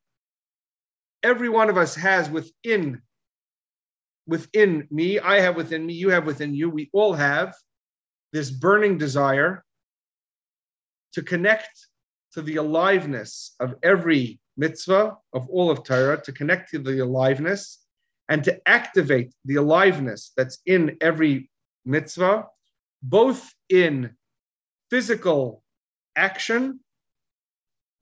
[1.24, 3.02] every one of us has within
[4.28, 7.54] within me, I have within me, you have within you, we all have
[8.34, 9.65] this burning desire
[11.16, 11.88] to connect
[12.34, 17.80] to the aliveness of every mitzvah of all of Torah, to connect to the aliveness
[18.30, 21.50] and to activate the aliveness that's in every
[21.86, 22.46] mitzvah,
[23.02, 24.12] both in
[24.90, 25.64] physical
[26.18, 26.80] action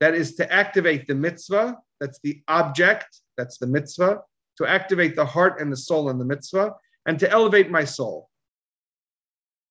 [0.00, 4.20] that is to activate the mitzvah, that's the object, that's the mitzvah,
[4.58, 6.72] to activate the heart and the soul in the mitzvah,
[7.06, 8.28] and to elevate my soul.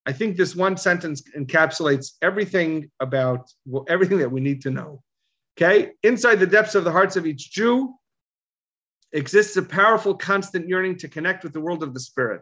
[0.05, 5.01] I think this one sentence encapsulates everything about well, everything that we need to know.
[5.57, 7.93] Okay, inside the depths of the hearts of each Jew
[9.13, 12.41] exists a powerful, constant yearning to connect with the world of the spirit.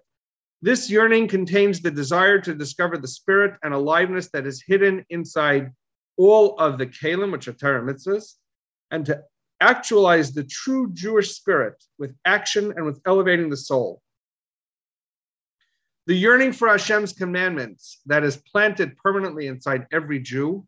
[0.61, 5.71] This yearning contains the desire to discover the spirit and aliveness that is hidden inside
[6.17, 8.35] all of the kalim, which are Torah mitzvahs,
[8.91, 9.21] and to
[9.59, 14.01] actualize the true Jewish spirit with action and with elevating the soul.
[16.07, 20.65] The yearning for Hashem's commandments that is planted permanently inside every Jew,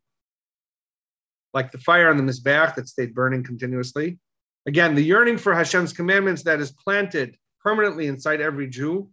[1.54, 4.19] like the fire on the Mizbeach that stayed burning continuously.
[4.67, 9.10] Again, the yearning for Hashem's commandments that is planted permanently inside every Jew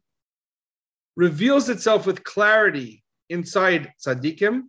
[1.17, 4.63] reveals itself with clarity inside tzaddikim,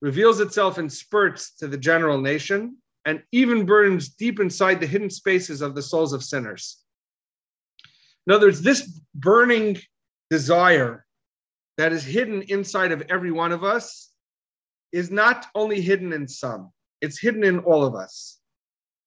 [0.00, 5.10] reveals itself in spurts to the general nation, and even burns deep inside the hidden
[5.10, 6.83] spaces of the souls of sinners.
[8.26, 9.78] In other words, this burning
[10.30, 11.04] desire
[11.76, 14.10] that is hidden inside of every one of us
[14.92, 18.38] is not only hidden in some, it's hidden in all of us.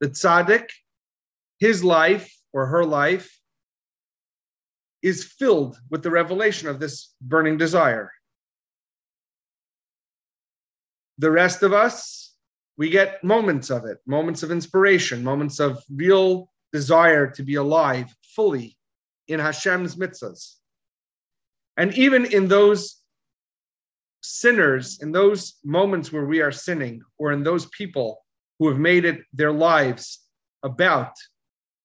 [0.01, 0.69] The tzaddik,
[1.59, 3.39] his life or her life,
[5.01, 8.11] is filled with the revelation of this burning desire.
[11.17, 12.35] The rest of us,
[12.77, 18.13] we get moments of it, moments of inspiration, moments of real desire to be alive
[18.35, 18.76] fully
[19.27, 20.55] in Hashem's mitzvahs.
[21.77, 22.97] And even in those
[24.21, 28.23] sinners, in those moments where we are sinning, or in those people
[28.59, 30.19] who have made it their lives
[30.63, 31.13] about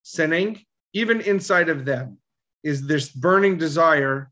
[0.02, 0.60] sinning,
[0.92, 2.18] even inside of them
[2.62, 4.30] is this burning desire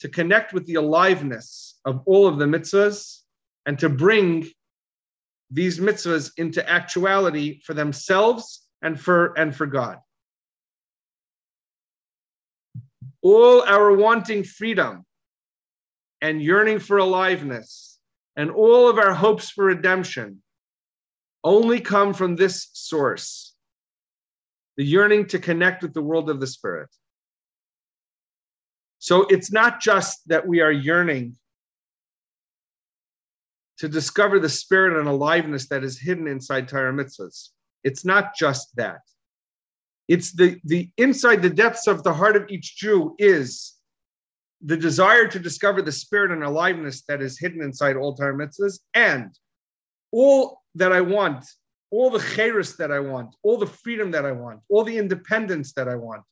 [0.00, 3.20] to connect with the aliveness of all of the mitzvahs
[3.66, 4.48] and to bring
[5.50, 9.98] these mitzvahs into actuality for themselves and for and for God.
[13.28, 15.04] All our wanting freedom
[16.20, 17.98] and yearning for aliveness
[18.36, 20.44] and all of our hopes for redemption
[21.42, 23.56] only come from this source
[24.76, 26.88] the yearning to connect with the world of the spirit.
[29.00, 31.36] So it's not just that we are yearning
[33.78, 36.96] to discover the spirit and aliveness that is hidden inside Torah.
[37.82, 39.00] It's not just that.
[40.08, 43.74] It's the, the inside the depths of the heart of each Jew is
[44.62, 48.78] the desire to discover the spirit and aliveness that is hidden inside all Torah mitzvahs,
[48.94, 49.36] and
[50.12, 51.44] all that I want,
[51.90, 55.72] all the cherus that I want, all the freedom that I want, all the independence
[55.74, 56.22] that I want,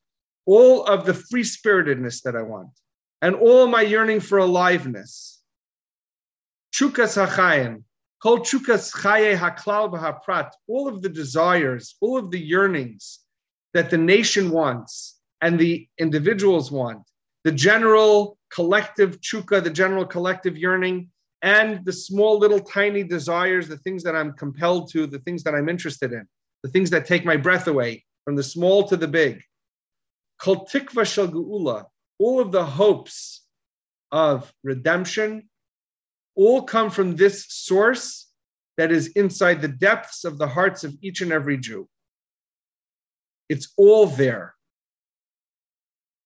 [0.47, 2.71] all of the free spiritedness that I want,
[3.23, 5.43] and all my yearning for aliveness.
[6.73, 7.83] Chukas hachayim,
[8.23, 13.24] kol chukas chaye haklal b'haprat, all of the desires, all of the yearnings
[13.75, 17.03] that the nation wants and the individuals want,
[17.43, 21.11] the general collective chuka, the general collective yearning,
[21.43, 25.55] and the small little tiny desires, the things that I'm compelled to, the things that
[25.55, 26.27] I'm interested in,
[26.63, 29.43] the things that take my breath away, from the small to the big.
[30.41, 31.85] Kol tikva shel geula,
[32.19, 33.43] all of the hopes
[34.11, 35.49] of redemption,
[36.35, 38.31] all come from this source
[38.77, 41.89] that is inside the depths of the hearts of each and every Jew.
[43.49, 44.55] It's all there.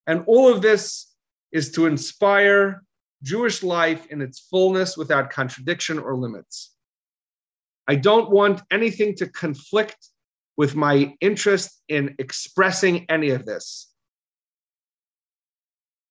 [0.07, 1.13] And all of this
[1.53, 2.83] is to inspire
[3.23, 6.75] Jewish life in its fullness without contradiction or limits.
[7.87, 9.97] I don't want anything to conflict
[10.57, 13.93] with my interest in expressing any of this.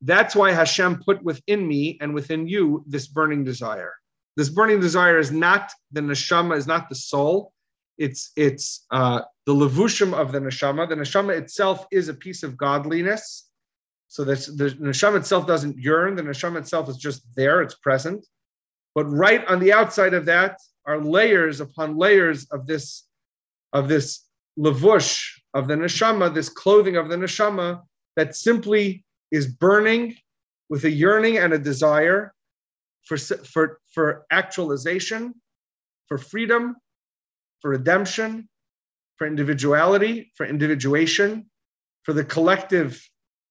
[0.01, 3.93] That's why Hashem put within me and within you this burning desire.
[4.35, 7.51] This burning desire is not the neshama, is not the soul.
[7.97, 10.87] It's it's uh, the levushim of the neshama.
[10.87, 13.49] The neshama itself is a piece of godliness.
[14.09, 16.15] So this, the neshama itself doesn't yearn.
[16.15, 17.61] The neshama itself is just there.
[17.61, 18.27] It's present.
[18.93, 23.07] But right on the outside of that are layers upon layers of this
[23.71, 24.25] of this
[24.59, 27.81] levush of the neshama, this clothing of the neshama
[28.17, 30.15] that simply is burning
[30.69, 32.33] with a yearning and a desire
[33.05, 35.33] for, for, for actualization,
[36.07, 36.75] for freedom,
[37.61, 38.49] for redemption,
[39.17, 41.49] for individuality, for individuation,
[42.03, 43.01] for the collective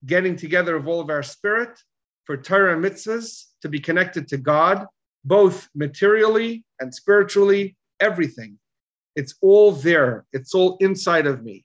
[0.04, 1.78] getting together of all of our spirit,
[2.24, 4.86] for Torah mitzvahs to be connected to God,
[5.24, 8.58] both materially and spiritually, everything.
[9.14, 11.64] It's all there, it's all inside of me.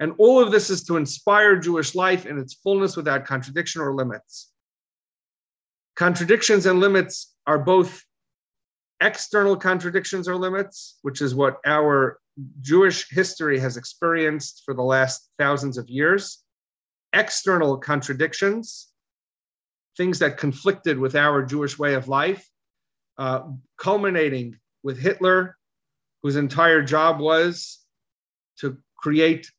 [0.00, 3.94] And all of this is to inspire Jewish life in its fullness without contradiction or
[3.94, 4.50] limits.
[5.96, 8.02] Contradictions and limits are both
[9.00, 12.18] external contradictions or limits, which is what our
[12.60, 16.42] Jewish history has experienced for the last thousands of years.
[17.12, 18.88] External contradictions,
[19.96, 22.48] things that conflicted with our Jewish way of life,
[23.18, 23.42] uh,
[23.78, 25.56] culminating with Hitler,
[26.22, 27.78] whose entire job was
[28.58, 29.50] to create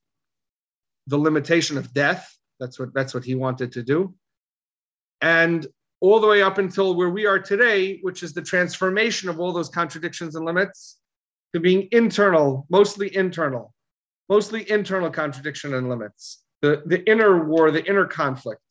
[1.08, 2.36] the limitation of death.
[2.60, 4.16] That's what that's what he wanted to do.
[5.22, 5.66] And
[6.06, 9.51] all the way up until where we are today, which is the transformation of all
[9.51, 10.99] those contradictions and limits
[11.53, 13.74] to being internal, mostly internal,
[14.30, 16.43] mostly internal contradiction and limits.
[16.62, 18.62] The, the inner war, the inner conflict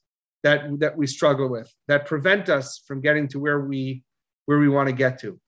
[0.45, 4.05] that, that we struggle with, that prevent us from getting to where we
[4.47, 5.41] where we want to get to.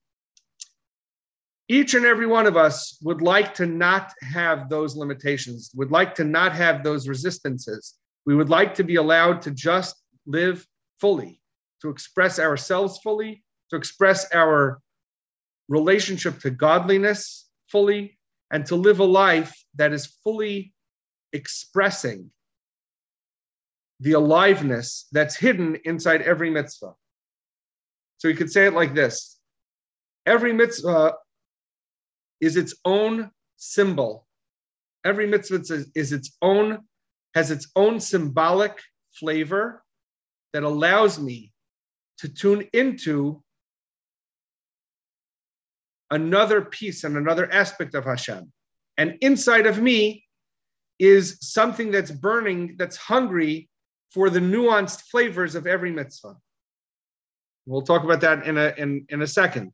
[1.69, 6.15] Each and every one of us would like to not have those limitations, would like
[6.15, 7.93] to not have those resistances.
[8.25, 10.65] We would like to be allowed to just live
[10.99, 11.39] fully,
[11.81, 14.79] to express ourselves fully, to express our
[15.67, 18.17] relationship to godliness fully,
[18.51, 20.73] and to live a life that is fully
[21.33, 22.31] expressing
[23.99, 26.93] the aliveness that's hidden inside every mitzvah.
[28.19, 29.39] So you could say it like this
[30.25, 31.13] every mitzvah
[32.41, 34.27] is its own symbol.
[35.03, 35.63] Every mitzvah
[35.95, 36.79] is, its own,
[37.33, 38.79] has its own symbolic
[39.13, 39.83] flavor
[40.53, 41.53] that allows me
[42.19, 43.43] to tune into
[46.11, 48.51] another piece and another aspect of Hashem.
[48.97, 50.25] And inside of me
[50.99, 53.69] is something that's burning, that's hungry
[54.11, 56.35] for the nuanced flavors of every mitzvah.
[57.65, 59.73] We'll talk about that in a in, in a second,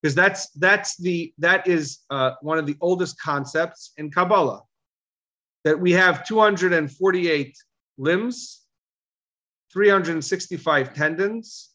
[0.00, 4.62] because that's that's the that is uh, one of the oldest concepts in Kabbalah.
[5.64, 7.56] That we have 248
[7.98, 8.62] limbs,
[9.72, 11.71] 365 tendons.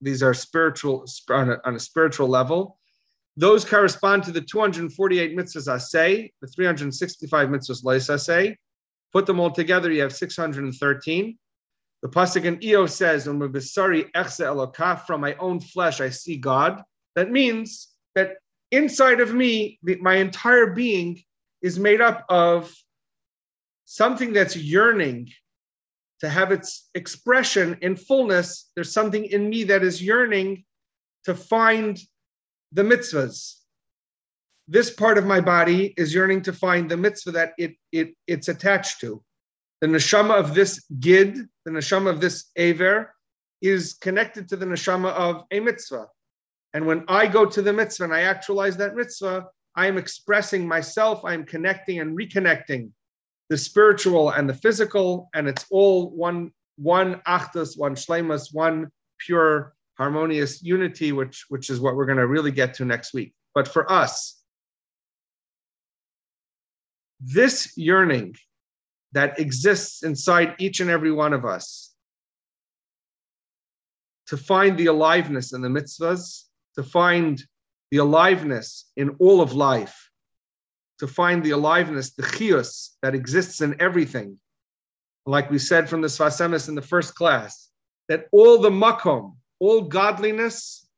[0.00, 2.78] These are spiritual on a, on a spiritual level.
[3.36, 8.56] Those correspond to the 248 mitzvahs I say, the 365 mitzvahs lois say.
[9.12, 11.38] Put them all together, you have 613.
[12.02, 13.24] The pasuk in Iyov says,
[15.06, 16.82] "From my own flesh I see God."
[17.14, 18.36] That means that
[18.70, 21.22] inside of me, my entire being
[21.62, 22.72] is made up of
[23.86, 25.30] something that's yearning
[26.20, 28.70] to have its expression in fullness.
[28.74, 30.64] There's something in me that is yearning
[31.24, 31.98] to find
[32.72, 33.56] the mitzvahs.
[34.68, 38.48] This part of my body is yearning to find the mitzvah that it, it, it's
[38.48, 39.22] attached to.
[39.80, 43.14] The neshama of this gid, the neshama of this aver,
[43.60, 46.06] is connected to the neshama of a mitzvah.
[46.74, 49.46] And when I go to the mitzvah and I actualize that mitzvah,
[49.76, 52.90] I am expressing myself, I am connecting and reconnecting
[53.48, 58.88] the spiritual and the physical, and it's all one one achdus, one shlemus, one
[59.18, 63.34] pure harmonious unity, which which is what we're going to really get to next week.
[63.54, 64.42] But for us,
[67.20, 68.36] this yearning
[69.12, 71.94] that exists inside each and every one of us
[74.26, 76.42] to find the aliveness in the mitzvahs,
[76.74, 77.42] to find
[77.90, 80.05] the aliveness in all of life,
[80.98, 84.38] to find the aliveness, the chios that exists in everything.
[85.26, 87.70] Like we said from the Sfas Emes in the first class,
[88.08, 90.88] that all the makom, all godliness,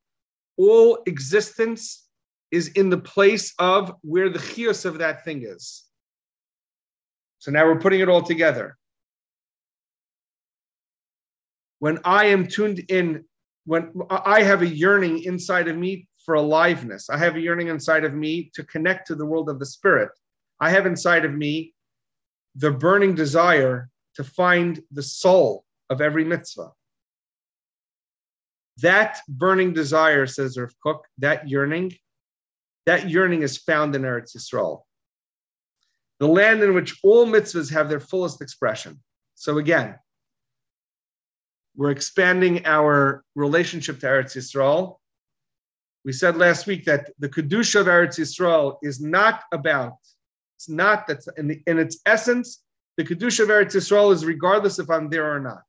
[0.56, 2.06] all existence
[2.50, 5.84] is in the place of where the chios of that thing is.
[7.38, 8.76] So now we're putting it all together.
[11.78, 13.24] When I am tuned in,
[13.64, 18.04] when I have a yearning inside of me for aliveness, I have a yearning inside
[18.04, 20.10] of me to connect to the world of the spirit.
[20.60, 21.72] I have inside of me
[22.54, 26.72] the burning desire to find the soul of every mitzvah.
[28.82, 31.96] That burning desire, says Rav Kook, that yearning,
[32.84, 34.82] that yearning is found in Eretz Yisrael
[36.20, 39.00] the land in which all mitzvahs have their fullest expression.
[39.34, 39.94] So again,
[41.74, 44.97] we're expanding our relationship to Eretz Yisrael.
[46.04, 49.96] We said last week that the kedusha of Eretz Yisrael is not about.
[50.56, 52.62] It's not that's in, in its essence.
[52.96, 55.62] The kedusha of Eretz Yisrael is regardless if I'm there or not.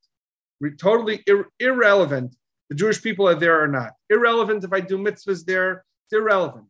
[0.62, 2.36] We're totally ir- irrelevant.
[2.70, 3.94] The Jewish people are there or not.
[4.10, 5.84] Irrelevant if I do mitzvahs there.
[6.06, 6.66] It's irrelevant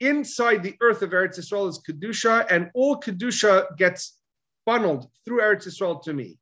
[0.00, 4.18] inside the earth of Eretz Yisrael is Kedusha, and all Kedusha gets
[4.64, 6.38] funneled through Eretz Yisrael to me.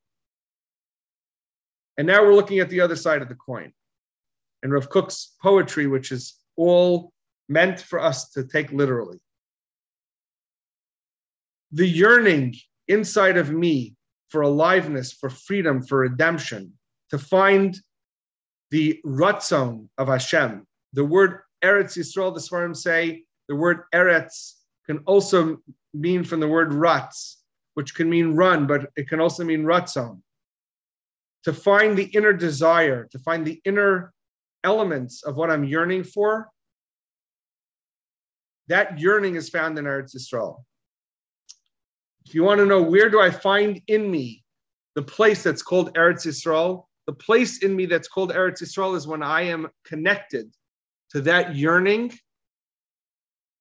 [1.97, 3.73] And now we're looking at the other side of the coin.
[4.63, 7.13] And Rav Kook's poetry, which is all
[7.49, 9.19] meant for us to take literally.
[11.73, 12.55] The yearning
[12.89, 13.95] inside of me
[14.29, 16.75] for aliveness, for freedom, for redemption,
[17.11, 17.79] to find
[18.71, 20.67] the rutzon of Hashem.
[20.93, 24.55] The word Eretz Yisrael, the Svarim say, the word eretz
[24.87, 25.59] can also
[25.95, 27.39] mean from the word ratz,
[27.75, 30.21] which can mean run, but it can also mean ratzon.
[31.45, 34.13] To find the inner desire, to find the inner
[34.73, 36.49] elements of what I'm yearning for,
[38.73, 40.55] that yearning is found in Eretz Yisrael.
[42.27, 44.45] if you want to know where do I find in me
[44.95, 49.07] the place that's called Eretz Yisrael, the place in me that's called Eretz Yisrael is
[49.13, 50.47] when I am connected
[51.13, 52.05] to that yearning,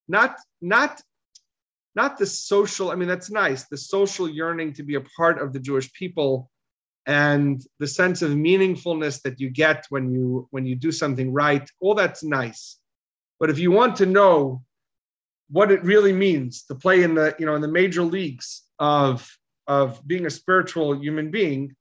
[0.09, 0.31] not
[0.61, 0.91] not
[1.95, 2.91] not the social.
[2.91, 3.61] I mean, that's nice.
[3.73, 6.31] The social yearning to be a part of the Jewish people,
[7.07, 11.67] and the sense of meaningfulness that you get when you when you do something right.
[11.79, 12.77] All that's nice,
[13.39, 14.63] but if you want to know
[15.49, 19.27] what it really means to play in the you know in the major leagues of
[19.65, 21.75] of being a spiritual human being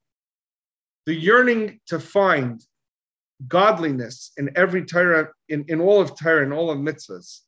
[1.07, 2.61] the yearning to find
[3.47, 7.41] godliness in every Torah, in, in all of Torah and all of mitzvahs,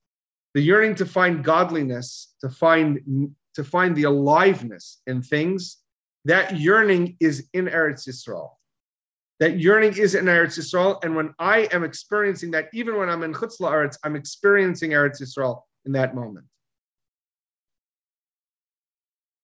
[0.55, 5.79] the yearning to find godliness, to find to find the aliveness in things,
[6.25, 8.51] that yearning is in Eretz Yisrael.
[9.41, 13.23] That yearning is in Eretz Yisrael, and when I am experiencing that, even when I'm
[13.23, 16.47] in Chutz La'aretz, I'm experiencing Eretz Yisrael in that moment.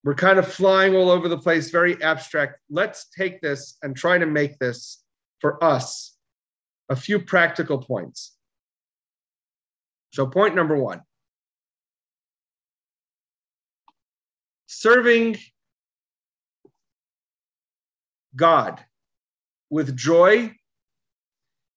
[0.02, 2.58] We're kind of flying all over the place, very abstract.
[2.68, 5.02] Let's take this and try to make this
[5.40, 6.16] for us
[6.90, 8.36] a few practical points.
[10.12, 11.00] So, point number one
[14.66, 15.38] serving
[18.36, 18.84] God
[19.70, 20.54] with joy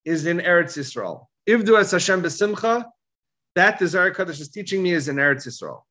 [0.06, 1.26] is in Eretz Yisrael.
[1.48, 2.86] Ivdu as Hashem besimcha,
[3.56, 5.82] that the Zohar Kadosh is teaching me is in Eretz Yisrael.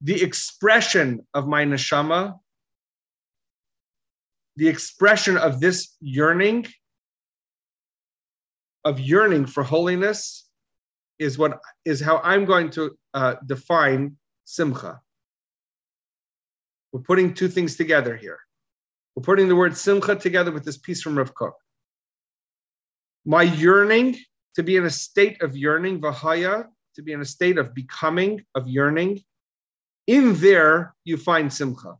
[0.00, 2.38] the expression of my neshama,
[4.56, 6.66] the expression of this yearning,
[8.84, 10.48] of yearning for holiness,
[11.18, 15.00] is what is how I'm going to uh, define simcha.
[16.96, 18.38] We're putting two things together here.
[19.14, 21.52] We're putting the word simcha together with this piece from Rav Kook.
[23.26, 24.16] My yearning
[24.54, 28.46] to be in a state of yearning, vahaya, to be in a state of becoming,
[28.54, 29.22] of yearning,
[30.06, 31.96] in there you find simcha.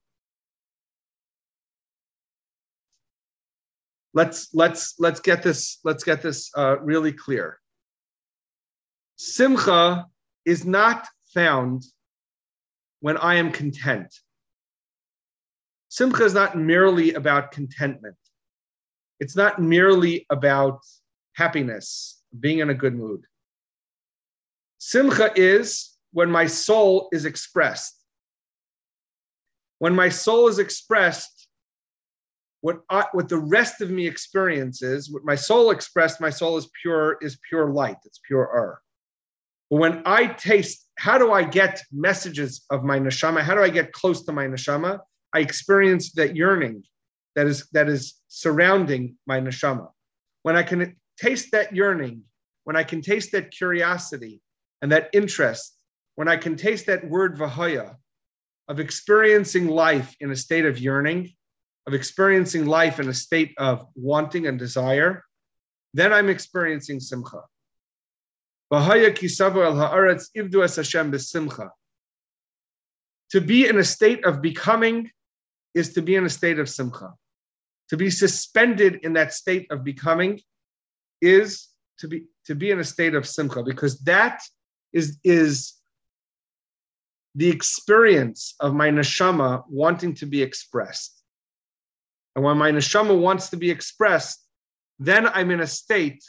[4.15, 7.59] Let's let's let's get this let's get this uh, really clear.
[9.17, 10.07] Simcha
[10.47, 11.83] is not found
[13.01, 14.09] when I am content.
[15.89, 18.17] Simcha is not merely about contentment.
[19.21, 20.81] It's not merely about
[21.35, 23.23] happiness, being in a good mood.
[24.79, 27.95] Simcha is when my soul is expressed.
[29.79, 31.49] When my soul is expressed,
[32.63, 36.69] what, I, what the rest of me experiences, what my soul expressed, my soul is
[36.83, 37.99] pure, is pure light.
[38.05, 38.81] It's pure air.
[39.71, 43.43] But when I taste, how do I get messages of my neshama?
[43.43, 45.01] How do I get close to my neshama?
[45.33, 46.85] I experience that yearning
[47.35, 49.89] that is that is surrounding my neshama.
[50.43, 52.23] When I can taste that yearning,
[52.65, 54.41] when I can taste that curiosity
[54.83, 55.77] and that interest,
[56.15, 57.97] when I can taste that word vahaya,
[58.69, 61.33] of experiencing life in a state of yearning,
[61.87, 65.25] of experiencing life in a state of wanting and desire,
[65.95, 67.43] then I'm experiencing simcha.
[68.73, 71.71] Vahaya kisavo al ha'aretz ibdu as hashem bis simcha.
[73.31, 75.11] To be in a state of becoming
[75.75, 77.15] is to be in a state of simcha.
[77.91, 80.41] To be suspended in that state of becoming
[81.21, 81.69] is
[81.99, 84.41] to be to be in a state of simcha because that
[84.93, 85.75] is is
[87.35, 91.23] the experience of my neshama wanting to be expressed.
[92.35, 94.47] And when my neshama wants to be expressed,
[94.99, 96.23] then I'm in a state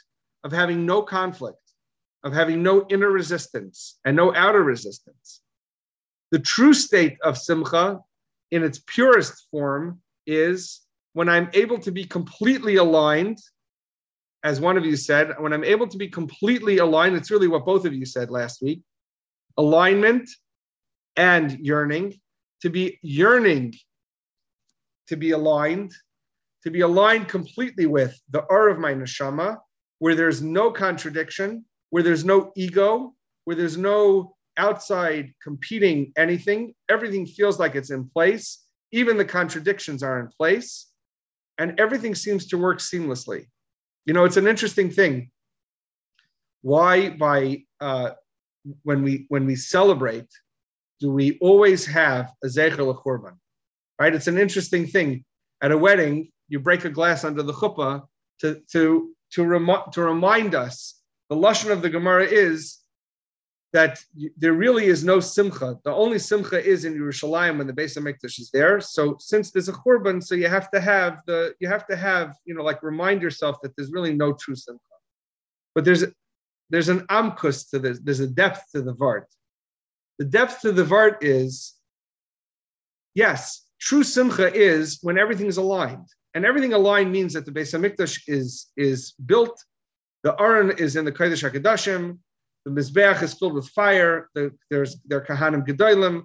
[0.43, 1.59] of having no conflict,
[2.23, 5.41] of having no inner resistance and no outer resistance.
[6.31, 7.99] The true state of simcha
[8.51, 10.81] in its purest form is
[11.13, 13.37] when I'm able to be completely aligned,
[14.43, 17.65] as one of you said, when I'm able to be completely aligned, it's really what
[17.65, 18.81] both of you said last week
[19.57, 20.29] alignment
[21.15, 22.13] and yearning,
[22.61, 23.73] to be yearning,
[25.07, 25.91] to be aligned,
[26.63, 29.57] to be aligned completely with the R of my neshama,
[29.99, 33.15] where there's no contradiction, where there's no ego,
[33.45, 36.73] where there's no outside competing anything.
[36.89, 38.63] Everything feels like it's in place.
[38.91, 40.87] Even the contradictions are in place.
[41.57, 43.47] And everything seems to work seamlessly.
[44.05, 45.31] You know, it's an interesting thing.
[46.61, 48.11] Why, by uh,
[48.83, 50.27] when we when we celebrate
[50.99, 53.37] do we always have a zecher lechurban?
[53.99, 54.15] Right?
[54.15, 55.23] It's an interesting thing.
[55.61, 58.03] At a wedding, you break a glass under the chuppah
[58.41, 61.01] to to to, rem- to remind us.
[61.29, 62.77] The lashon of the Gemara is
[63.73, 63.99] that
[64.37, 65.77] there really is no simcha.
[65.83, 68.79] The only simcha is in Yerushalayim when the Beis Hamikdash is there.
[68.79, 72.35] So since there's a churban, so you have to have the you have to have
[72.45, 74.81] you know like remind yourself that there's really no true simcha.
[75.75, 76.05] But there's
[76.69, 77.99] there's an amkus to this.
[77.99, 79.25] There's a depth to the vart.
[80.19, 81.75] The depth to the Vart is
[83.13, 86.07] yes, true simcha is when everything is aligned.
[86.33, 89.63] And everything aligned means that the Beis Hamikdash is, is built,
[90.23, 92.17] the Aron is in the Kodesh HaKadoshim,
[92.67, 96.23] the Mizbeach is filled with fire, the, there's their Kahanim Gedolim,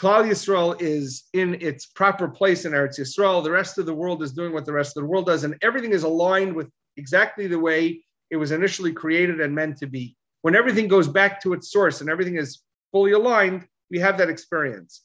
[0.00, 3.44] Klal Yisrael is in its proper place in Eretz Yisrael.
[3.44, 5.56] The rest of the world is doing what the rest of the world does, and
[5.60, 10.16] everything is aligned with exactly the way it was initially created and meant to be.
[10.40, 14.30] When everything goes back to its source and everything is fully aligned, we have that
[14.30, 15.02] experience.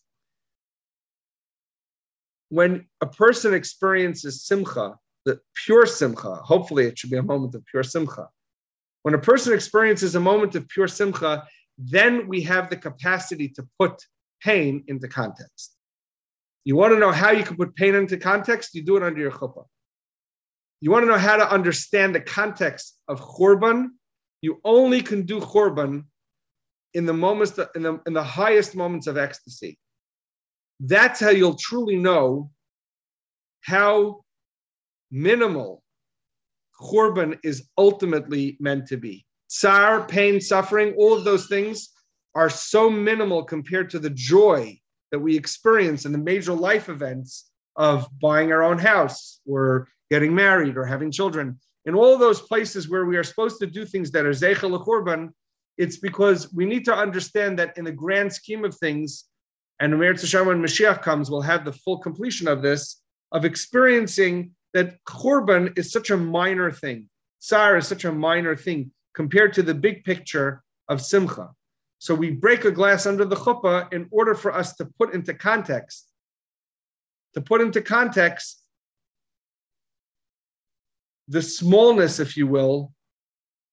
[2.48, 7.66] When a person experiences simcha, the pure simcha, hopefully it should be a moment of
[7.66, 8.30] pure simcha.
[9.10, 11.44] When a person experiences a moment of pure simcha,
[11.80, 14.06] then we have the capacity to put
[14.40, 15.76] pain into context.
[16.64, 18.76] You want to know how you can put pain into context?
[18.76, 19.66] You do it under your chuppah.
[20.80, 23.88] You want to know how to understand the context of churban?
[24.44, 26.04] You only can do churban
[26.94, 29.80] in the moments, that, in, the, in the highest moments of ecstasy.
[30.80, 32.52] That's how you'll truly know
[33.62, 34.22] how
[35.10, 35.82] minimal
[36.82, 39.26] churban is ultimately meant to be.
[39.50, 41.90] Tsar, pain, suffering, all of those things
[42.36, 44.80] are so minimal compared to the joy
[45.12, 50.36] that we experience in the major life events of buying our own house or getting
[50.36, 51.60] married or having children.
[51.86, 55.30] In all those places where we are supposed to do things that are zecher lechurban,
[55.78, 59.26] it's because we need to understand that in the grand scheme of things,
[59.80, 63.02] and when Mashiach comes, we'll have the full completion of this,
[63.32, 67.10] of experiencing that Churban is such a minor thing.
[67.40, 71.50] Tsar is such a minor thing compared to the big picture of Simcha.
[72.00, 75.34] So we break a glass under the chuppah in order for us to put into
[75.34, 76.10] context,
[77.34, 78.64] to put into context
[81.28, 82.92] the smallness, if you will,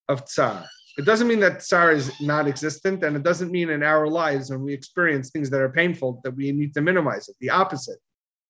[0.09, 0.65] of tsar.
[0.99, 4.51] It doesn't mean that tsar is non existent, and it doesn't mean in our lives
[4.51, 7.37] when we experience things that are painful that we need to minimize it.
[7.41, 7.99] The opposite.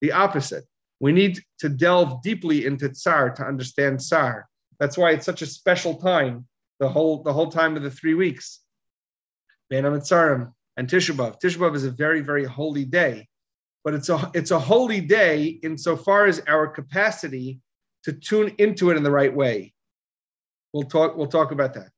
[0.01, 0.65] The opposite.
[0.99, 4.47] We need to delve deeply into tsar to understand tsar.
[4.79, 6.47] That's why it's such a special time,
[6.79, 8.61] the whole the whole time of the three weeks.
[9.71, 11.39] Amitzarim and Tisha B'av.
[11.41, 13.27] Tisha B'av is a very, very holy day,
[13.83, 17.59] but it's a it's a holy day insofar as our capacity
[18.03, 19.73] to tune into it in the right way.
[20.73, 21.89] We'll talk, we'll talk about that.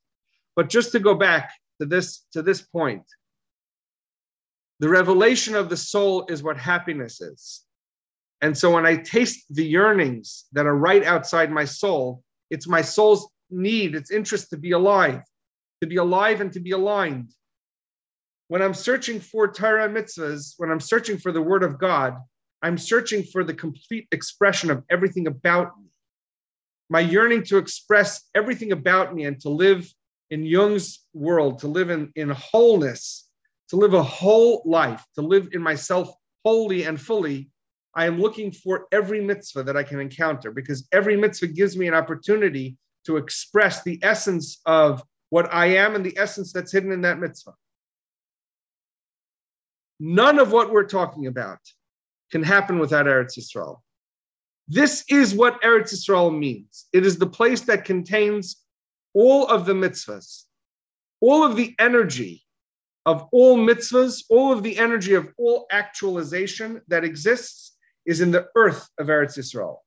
[0.56, 3.04] But just to go back to this, to this point,
[4.80, 7.64] the revelation of the soul is what happiness is.
[8.42, 12.82] And so when I taste the yearnings that are right outside my soul, it's my
[12.82, 15.22] soul's need, its interest to be alive,
[15.82, 17.32] to be alive and to be aligned.
[18.48, 22.16] When I'm searching for Torah mitzvahs, when I'm searching for the word of God,
[22.62, 25.88] I'm searching for the complete expression of everything about me.
[26.90, 29.88] My yearning to express everything about me and to live
[30.32, 33.30] in Jung's world, to live in, in wholeness,
[33.70, 36.12] to live a whole life, to live in myself
[36.44, 37.50] wholly and fully,
[38.00, 41.86] I am looking for every mitzvah that I can encounter because every mitzvah gives me
[41.90, 46.94] an opportunity to express the essence of what I am and the essence that's hidden
[46.94, 47.56] in that mitzvah.
[50.00, 51.60] None of what we're talking about
[52.32, 53.80] can happen without Eretz Yisrael.
[54.70, 56.86] This is what Eretz Yisrael means.
[56.94, 58.64] It is the place that contains
[59.14, 60.46] all of the mitzvahs,
[61.20, 62.46] all of the energy
[63.06, 67.76] of all mitzvahs, all of the energy of all actualization that exists
[68.10, 69.78] is in the earth of Eretz Yisrael.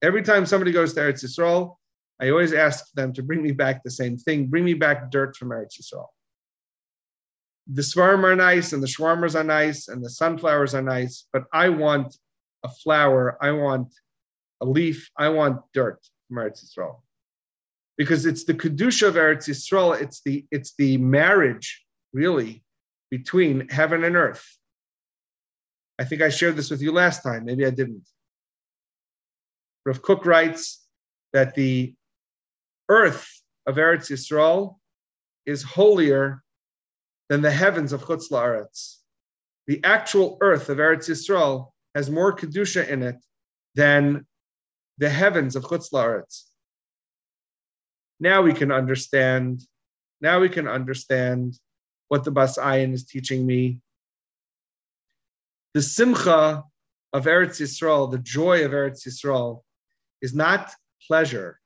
[0.00, 1.74] Every time somebody goes to Eretz Yisrael,
[2.20, 5.36] I always ask them to bring me back the same thing bring me back dirt
[5.36, 6.06] from Eretz Yisrael.
[7.72, 11.44] The svarim are nice, and the shawarmas are nice, and the sunflowers are nice, but
[11.52, 12.16] I want
[12.64, 13.88] a flower, I want
[14.60, 17.00] a leaf, I want dirt from Eretz Yisrael
[17.98, 20.00] because it's the kedusha of Eretz Yisrael.
[20.00, 22.62] It's the it's the marriage really
[23.10, 24.46] between heaven and earth.
[26.00, 27.44] I think I shared this with you last time.
[27.44, 28.08] Maybe I didn't.
[29.84, 30.82] Rav Kook writes
[31.34, 31.94] that the
[32.88, 33.28] earth
[33.66, 34.76] of Eretz Yisrael
[35.44, 36.42] is holier
[37.28, 38.96] than the heavens of Chutz La'aretz.
[39.66, 43.16] The actual earth of Eretz Yisrael has more kedusha in it
[43.74, 44.26] than
[44.96, 46.44] the heavens of Chutz La'aretz.
[48.20, 49.60] Now we can understand.
[50.22, 51.58] Now we can understand
[52.08, 53.80] what the Bas Ayin is teaching me.
[55.74, 56.64] The simcha
[57.12, 59.62] of Eretz Yisrael, the joy of Eretz Yisrael,
[60.20, 60.72] is not
[61.06, 61.60] pleasure.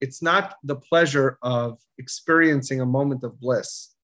[0.00, 3.94] It's not the pleasure of experiencing a moment of bliss.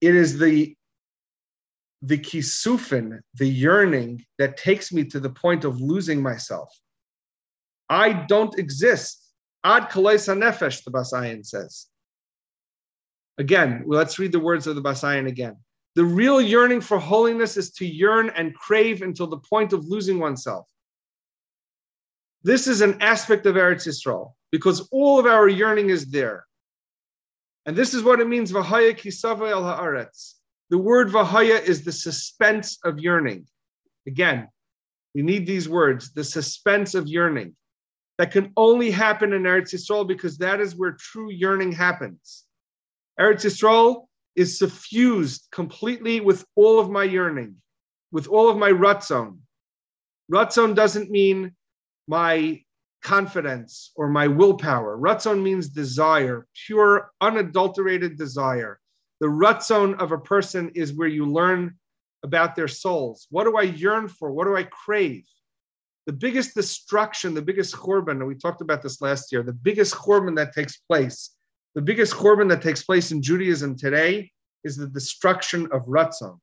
[0.00, 0.76] It is the
[2.02, 6.70] the kisufin, the yearning that takes me to the point of losing myself.
[7.88, 9.32] I don't exist.
[9.64, 11.86] Ad kalais nefesh, the Bas Ayin says.
[13.38, 15.56] Again, let's read the words of the Bas Ayin again.
[15.96, 20.18] The real yearning for holiness is to yearn and crave until the point of losing
[20.18, 20.66] oneself.
[22.42, 26.46] This is an aspect of Eretz Yisrael because all of our yearning is there.
[27.64, 30.34] And this is what it means, Vahaya kisava el haaretz.
[30.68, 33.46] The word Vahaya is the suspense of yearning.
[34.06, 34.48] Again,
[35.14, 37.56] we need these words, the suspense of yearning.
[38.18, 42.44] That can only happen in Eretz Yisrael because that is where true yearning happens.
[43.18, 44.06] Eretz Yisrael
[44.36, 47.56] is suffused completely with all of my yearning,
[48.12, 49.38] with all of my ratzon.
[50.30, 51.56] Ratzon doesn't mean
[52.06, 52.62] my
[53.02, 54.98] confidence or my willpower.
[54.98, 58.78] Ratzon means desire, pure, unadulterated desire.
[59.20, 61.76] The ratzon of a person is where you learn
[62.22, 63.26] about their souls.
[63.30, 64.30] What do I yearn for?
[64.32, 65.24] What do I crave?
[66.06, 69.94] The biggest destruction, the biggest churban, and we talked about this last year, the biggest
[69.94, 71.35] churban that takes place,
[71.76, 74.32] the biggest churban that takes place in Judaism today
[74.64, 76.38] is the destruction of ratzon.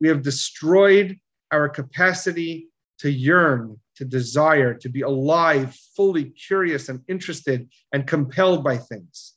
[0.00, 1.16] We have destroyed
[1.52, 2.68] our capacity
[2.98, 9.34] to yearn, to desire, to be alive, fully curious and interested and compelled by things.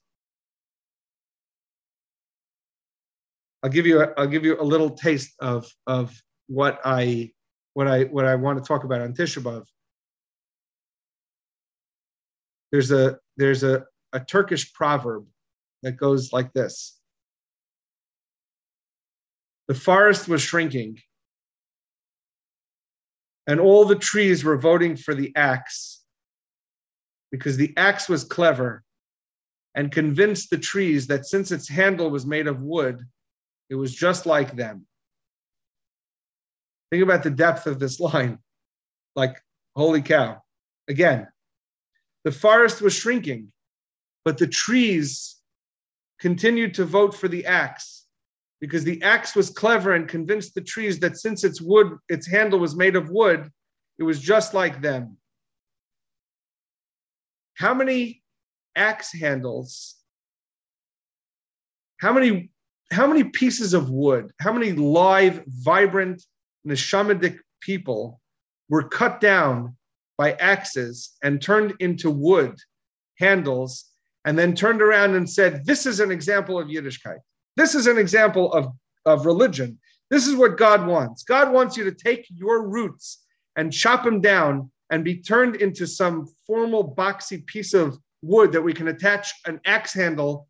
[3.61, 7.31] I'll give you a, I'll give you a little taste of of what I
[7.73, 9.65] what I what I want to talk about on Tisha B'av.
[12.71, 15.27] There's a there's a, a Turkish proverb
[15.85, 16.99] that goes like this.
[19.67, 20.97] The forest was shrinking,
[23.45, 26.03] and all the trees were voting for the axe
[27.31, 28.83] because the axe was clever
[29.75, 33.05] and convinced the trees that since its handle was made of wood,
[33.69, 34.87] it was just like them.
[36.89, 38.39] Think about the depth of this line.
[39.15, 39.39] Like,
[39.75, 40.41] holy cow.
[40.87, 41.27] Again,
[42.23, 43.51] the forest was shrinking,
[44.23, 45.34] but the trees
[46.19, 48.05] continued to vote for the axe
[48.61, 52.59] because the axe was clever and convinced the trees that since its wood, its handle
[52.59, 53.49] was made of wood,
[53.99, 55.17] it was just like them.
[57.55, 58.23] How many
[58.75, 59.95] axe handles,
[61.99, 62.51] how many
[62.91, 66.23] how many pieces of wood, how many live, vibrant,
[66.67, 68.21] neshamidic people
[68.69, 69.75] were cut down
[70.17, 72.55] by axes and turned into wood
[73.17, 73.85] handles,
[74.25, 77.19] and then turned around and said, This is an example of Yiddishkeit.
[77.55, 78.67] This is an example of,
[79.05, 79.79] of religion.
[80.09, 81.23] This is what God wants.
[81.23, 83.23] God wants you to take your roots
[83.55, 88.61] and chop them down and be turned into some formal boxy piece of wood that
[88.61, 90.47] we can attach an axe handle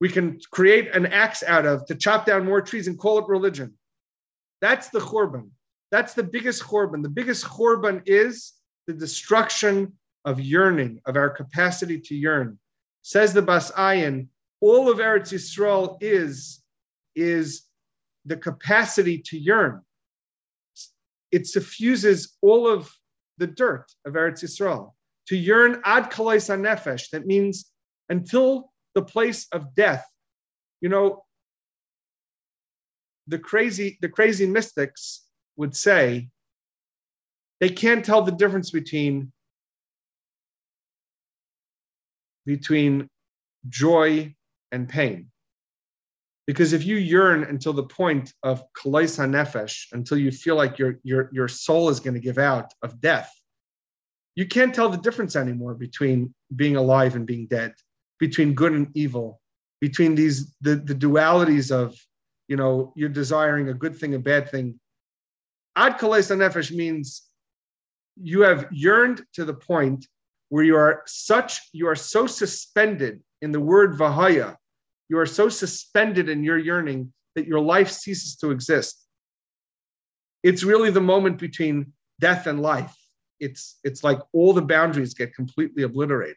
[0.00, 3.28] we can create an axe out of to chop down more trees and call it
[3.28, 3.74] religion.
[4.60, 5.50] That's the churban.
[5.90, 7.02] That's the biggest churban.
[7.02, 8.52] The biggest churban is
[8.86, 12.58] the destruction of yearning, of our capacity to yearn.
[13.06, 14.26] Says the Bas Ayin,
[14.60, 16.64] all of Eretz Yisrael is,
[17.14, 17.62] is
[18.24, 19.80] the capacity to yearn.
[21.30, 22.90] It suffuses all of
[23.38, 24.90] the dirt of Eretz Yisrael.
[25.28, 27.70] To yearn ad kalais nefesh, that means
[28.08, 30.04] until the place of death.
[30.80, 31.22] You know,
[33.28, 36.28] the crazy, the crazy mystics would say
[37.60, 39.32] they can't tell the difference between
[42.46, 43.08] between
[43.68, 44.34] joy
[44.72, 45.30] and pain.
[46.46, 50.98] Because if you yearn until the point of kalais nefesh, until you feel like your,
[51.02, 53.32] your, your soul is going to give out of death,
[54.36, 57.74] you can't tell the difference anymore between being alive and being dead
[58.18, 59.40] between good and evil,
[59.80, 61.96] between these the, the dualities of,
[62.48, 64.78] you know, you're desiring a good thing, a bad thing.
[65.76, 67.22] Ad kalesa nefesh means
[68.16, 70.06] you have yearned to the point
[70.48, 74.56] where you are such, you are so suspended in the word vahaya,
[75.08, 79.06] you are so suspended in your yearning that your life ceases to exist.
[80.42, 82.94] It's really the moment between death and life.
[83.40, 86.36] It's it's like all the boundaries get completely obliterated.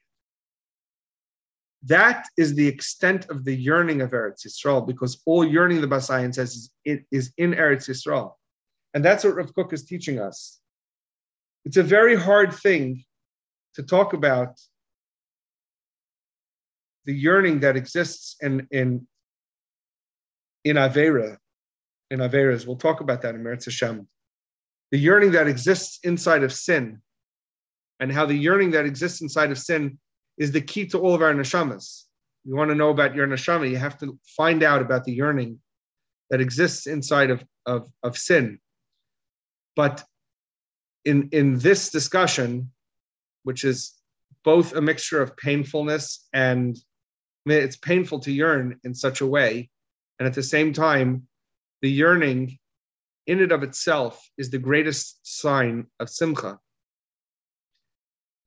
[1.84, 6.10] That is the extent of the yearning of Eretz Yisrael, because all yearning, the Bas
[6.10, 8.34] Ayin says, is, it is in Eretz Yisrael.
[8.94, 10.60] And that's what Rav Kook is teaching us.
[11.64, 13.06] It's a very hard thing
[13.76, 14.60] to talk about
[17.06, 19.08] the yearning that exists in, in,
[20.64, 21.38] in Avera,
[22.12, 22.68] in Averas.
[22.68, 24.08] We'll talk about that in Meretz Hashem.
[24.92, 27.02] The yearning that exists inside of sin,
[28.00, 30.00] and how the yearning that exists inside of sin
[30.38, 32.04] is the key to all of our neshamas.
[32.46, 35.60] You want to know about your neshama, you have to find out about the yearning
[36.30, 38.60] that exists inside of, of, of sin.
[39.76, 40.04] But
[41.06, 42.72] in, in this discussion,
[43.44, 43.94] which is
[44.44, 46.78] both a mixture of painfulness and
[47.46, 49.70] it's painful to yearn in such a way.
[50.20, 51.28] And at the same time,
[51.82, 52.58] the yearning
[53.28, 56.60] in and of itself is the greatest sign of simcha.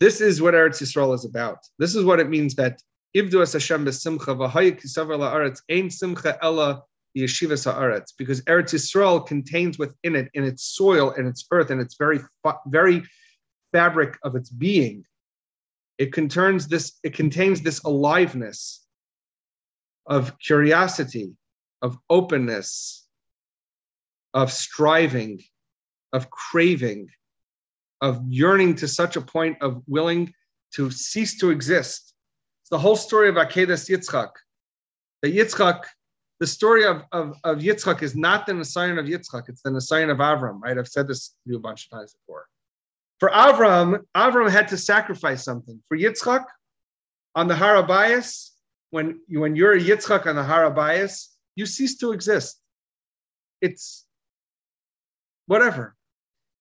[0.00, 1.58] This is what Eretz Yisrael is about.
[1.78, 2.82] This is what it means that
[3.16, 6.82] Ivdu as Hashem besimcha v'hayik kisavar la'aretz simcha ella
[7.16, 11.80] yeshivas ha'aretz because Eretz Yisrael contains within it, in its soil and its earth and
[11.80, 12.20] its very
[12.66, 13.02] very
[13.72, 15.04] fabric of its being,
[15.98, 18.86] it contains this it contains this aliveness
[20.06, 21.36] of curiosity,
[21.80, 23.06] of openness,
[24.34, 25.42] of striving,
[26.12, 27.08] of craving,
[28.00, 30.32] of yearning to such a point of willing
[30.74, 32.14] to cease to exist.
[32.62, 34.30] It's the whole story of Akedas Yitzchak.
[35.22, 35.84] The Yitzchak,
[36.40, 40.10] the story of, of, of Yitzchak is not the Nisayan of Yitzchak, it's the Nisayan
[40.10, 40.76] of Avram, right?
[40.76, 42.46] I've said this to you a bunch of times before.
[43.22, 45.80] For Avram, Avram had to sacrifice something.
[45.86, 46.44] For Yitzchak,
[47.36, 48.50] on the Harabayas,
[48.90, 52.60] when, when you're a Yitzchak on the Harabayas, you cease to exist.
[53.60, 54.06] It's
[55.46, 55.94] whatever.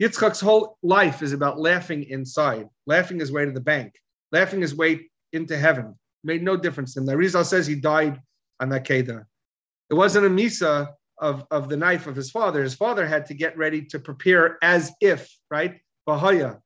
[0.04, 3.96] Yitzchak's whole life is about laughing inside, laughing his way to the bank,
[4.32, 5.96] laughing his way into heaven.
[6.24, 7.08] Made no difference to him.
[7.08, 8.22] The Rizal says he died
[8.60, 9.26] on that Kedah.
[9.90, 12.62] It wasn't a Misa of, of the knife of his father.
[12.62, 15.81] His father had to get ready to prepare as if, right?
[16.08, 16.60] Bahaya.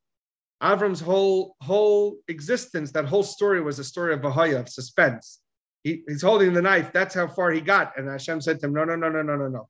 [0.64, 5.40] Avram's whole whole existence, that whole story was a story of Bahaya, of suspense.
[5.84, 6.92] He, he's holding the knife.
[6.94, 7.98] That's how far he got.
[7.98, 9.70] And Hashem said to him, No, no, no, no, no, no, no.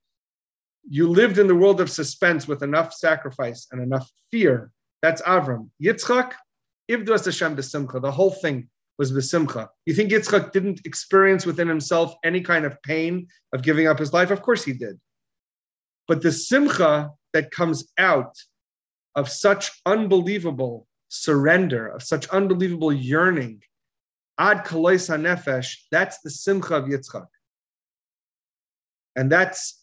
[0.88, 4.72] You lived in the world of suspense with enough sacrifice and enough fear.
[5.01, 5.70] That's Avram.
[5.84, 6.34] Yitzchak,
[6.89, 8.01] Ivdu Hashem besimcha.
[8.01, 9.68] The whole thing was besimcha.
[9.86, 14.13] You think Yitzchak didn't experience within himself any kind of pain of giving up his
[14.13, 14.32] life?
[14.32, 14.99] Of course he did.
[16.07, 18.36] But the simcha that comes out
[19.16, 23.61] of such unbelievable surrender, of such unbelievable yearning.
[24.38, 25.78] Ad kalois nefesh.
[25.91, 27.28] That's the simcha of Yitzchak,
[29.16, 29.82] and that's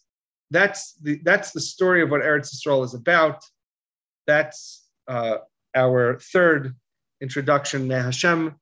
[0.51, 3.43] that's the that's the story of what Eretz Yisrael is about.
[4.27, 5.37] That's uh,
[5.75, 6.75] our third
[7.19, 7.87] introduction.
[7.87, 8.53] May Hashem,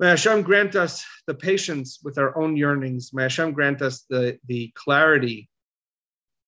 [0.00, 3.10] may Hashem grant us the patience with our own yearnings.
[3.12, 5.50] May Hashem grant us the the clarity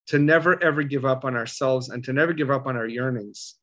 [0.07, 3.55] to never ever give up on ourselves and to never give up on our yearnings.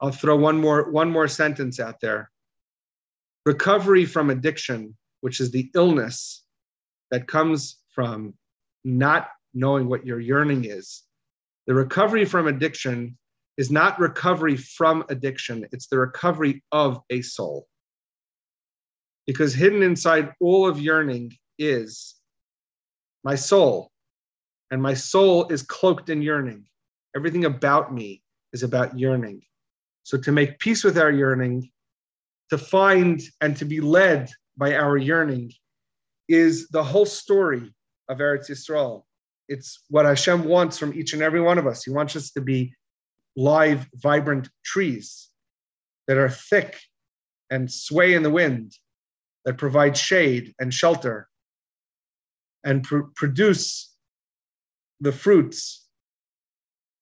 [0.00, 2.30] I'll throw one more one more sentence out there.
[3.46, 6.44] Recovery from addiction, which is the illness
[7.10, 8.34] that comes from
[8.84, 11.02] not knowing what your yearning is.
[11.66, 13.16] The recovery from addiction
[13.56, 17.66] is not recovery from addiction, it's the recovery of a soul.
[19.26, 22.16] Because hidden inside all of yearning is
[23.24, 23.90] my soul.
[24.70, 26.66] And my soul is cloaked in yearning.
[27.16, 28.22] Everything about me
[28.52, 29.42] is about yearning.
[30.02, 31.70] So to make peace with our yearning,
[32.50, 35.52] to find and to be led by our yearning
[36.28, 37.74] is the whole story
[38.08, 39.02] of Eretz Yisrael.
[39.48, 41.84] It's what Hashem wants from each and every one of us.
[41.84, 42.74] He wants us to be
[43.36, 45.28] live, vibrant trees
[46.06, 46.78] that are thick
[47.50, 48.72] and sway in the wind,
[49.44, 51.28] that provide shade and shelter,
[52.64, 53.94] and pr- produce
[55.00, 55.86] the fruits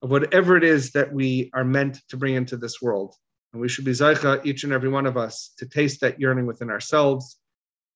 [0.02, 3.14] of whatever it is that we are meant to bring into this world.
[3.52, 6.46] And we should be zaycha, each and every one of us, to taste that yearning
[6.46, 7.38] within ourselves,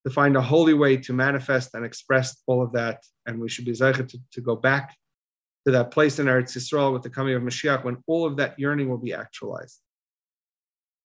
[0.05, 3.03] to find a holy way to manifest and express all of that.
[3.27, 4.95] And we should be zaycha to, to go back
[5.67, 8.59] to that place in Eretz Yisrael with the coming of Mashiach when all of that
[8.59, 9.81] yearning will be actualized.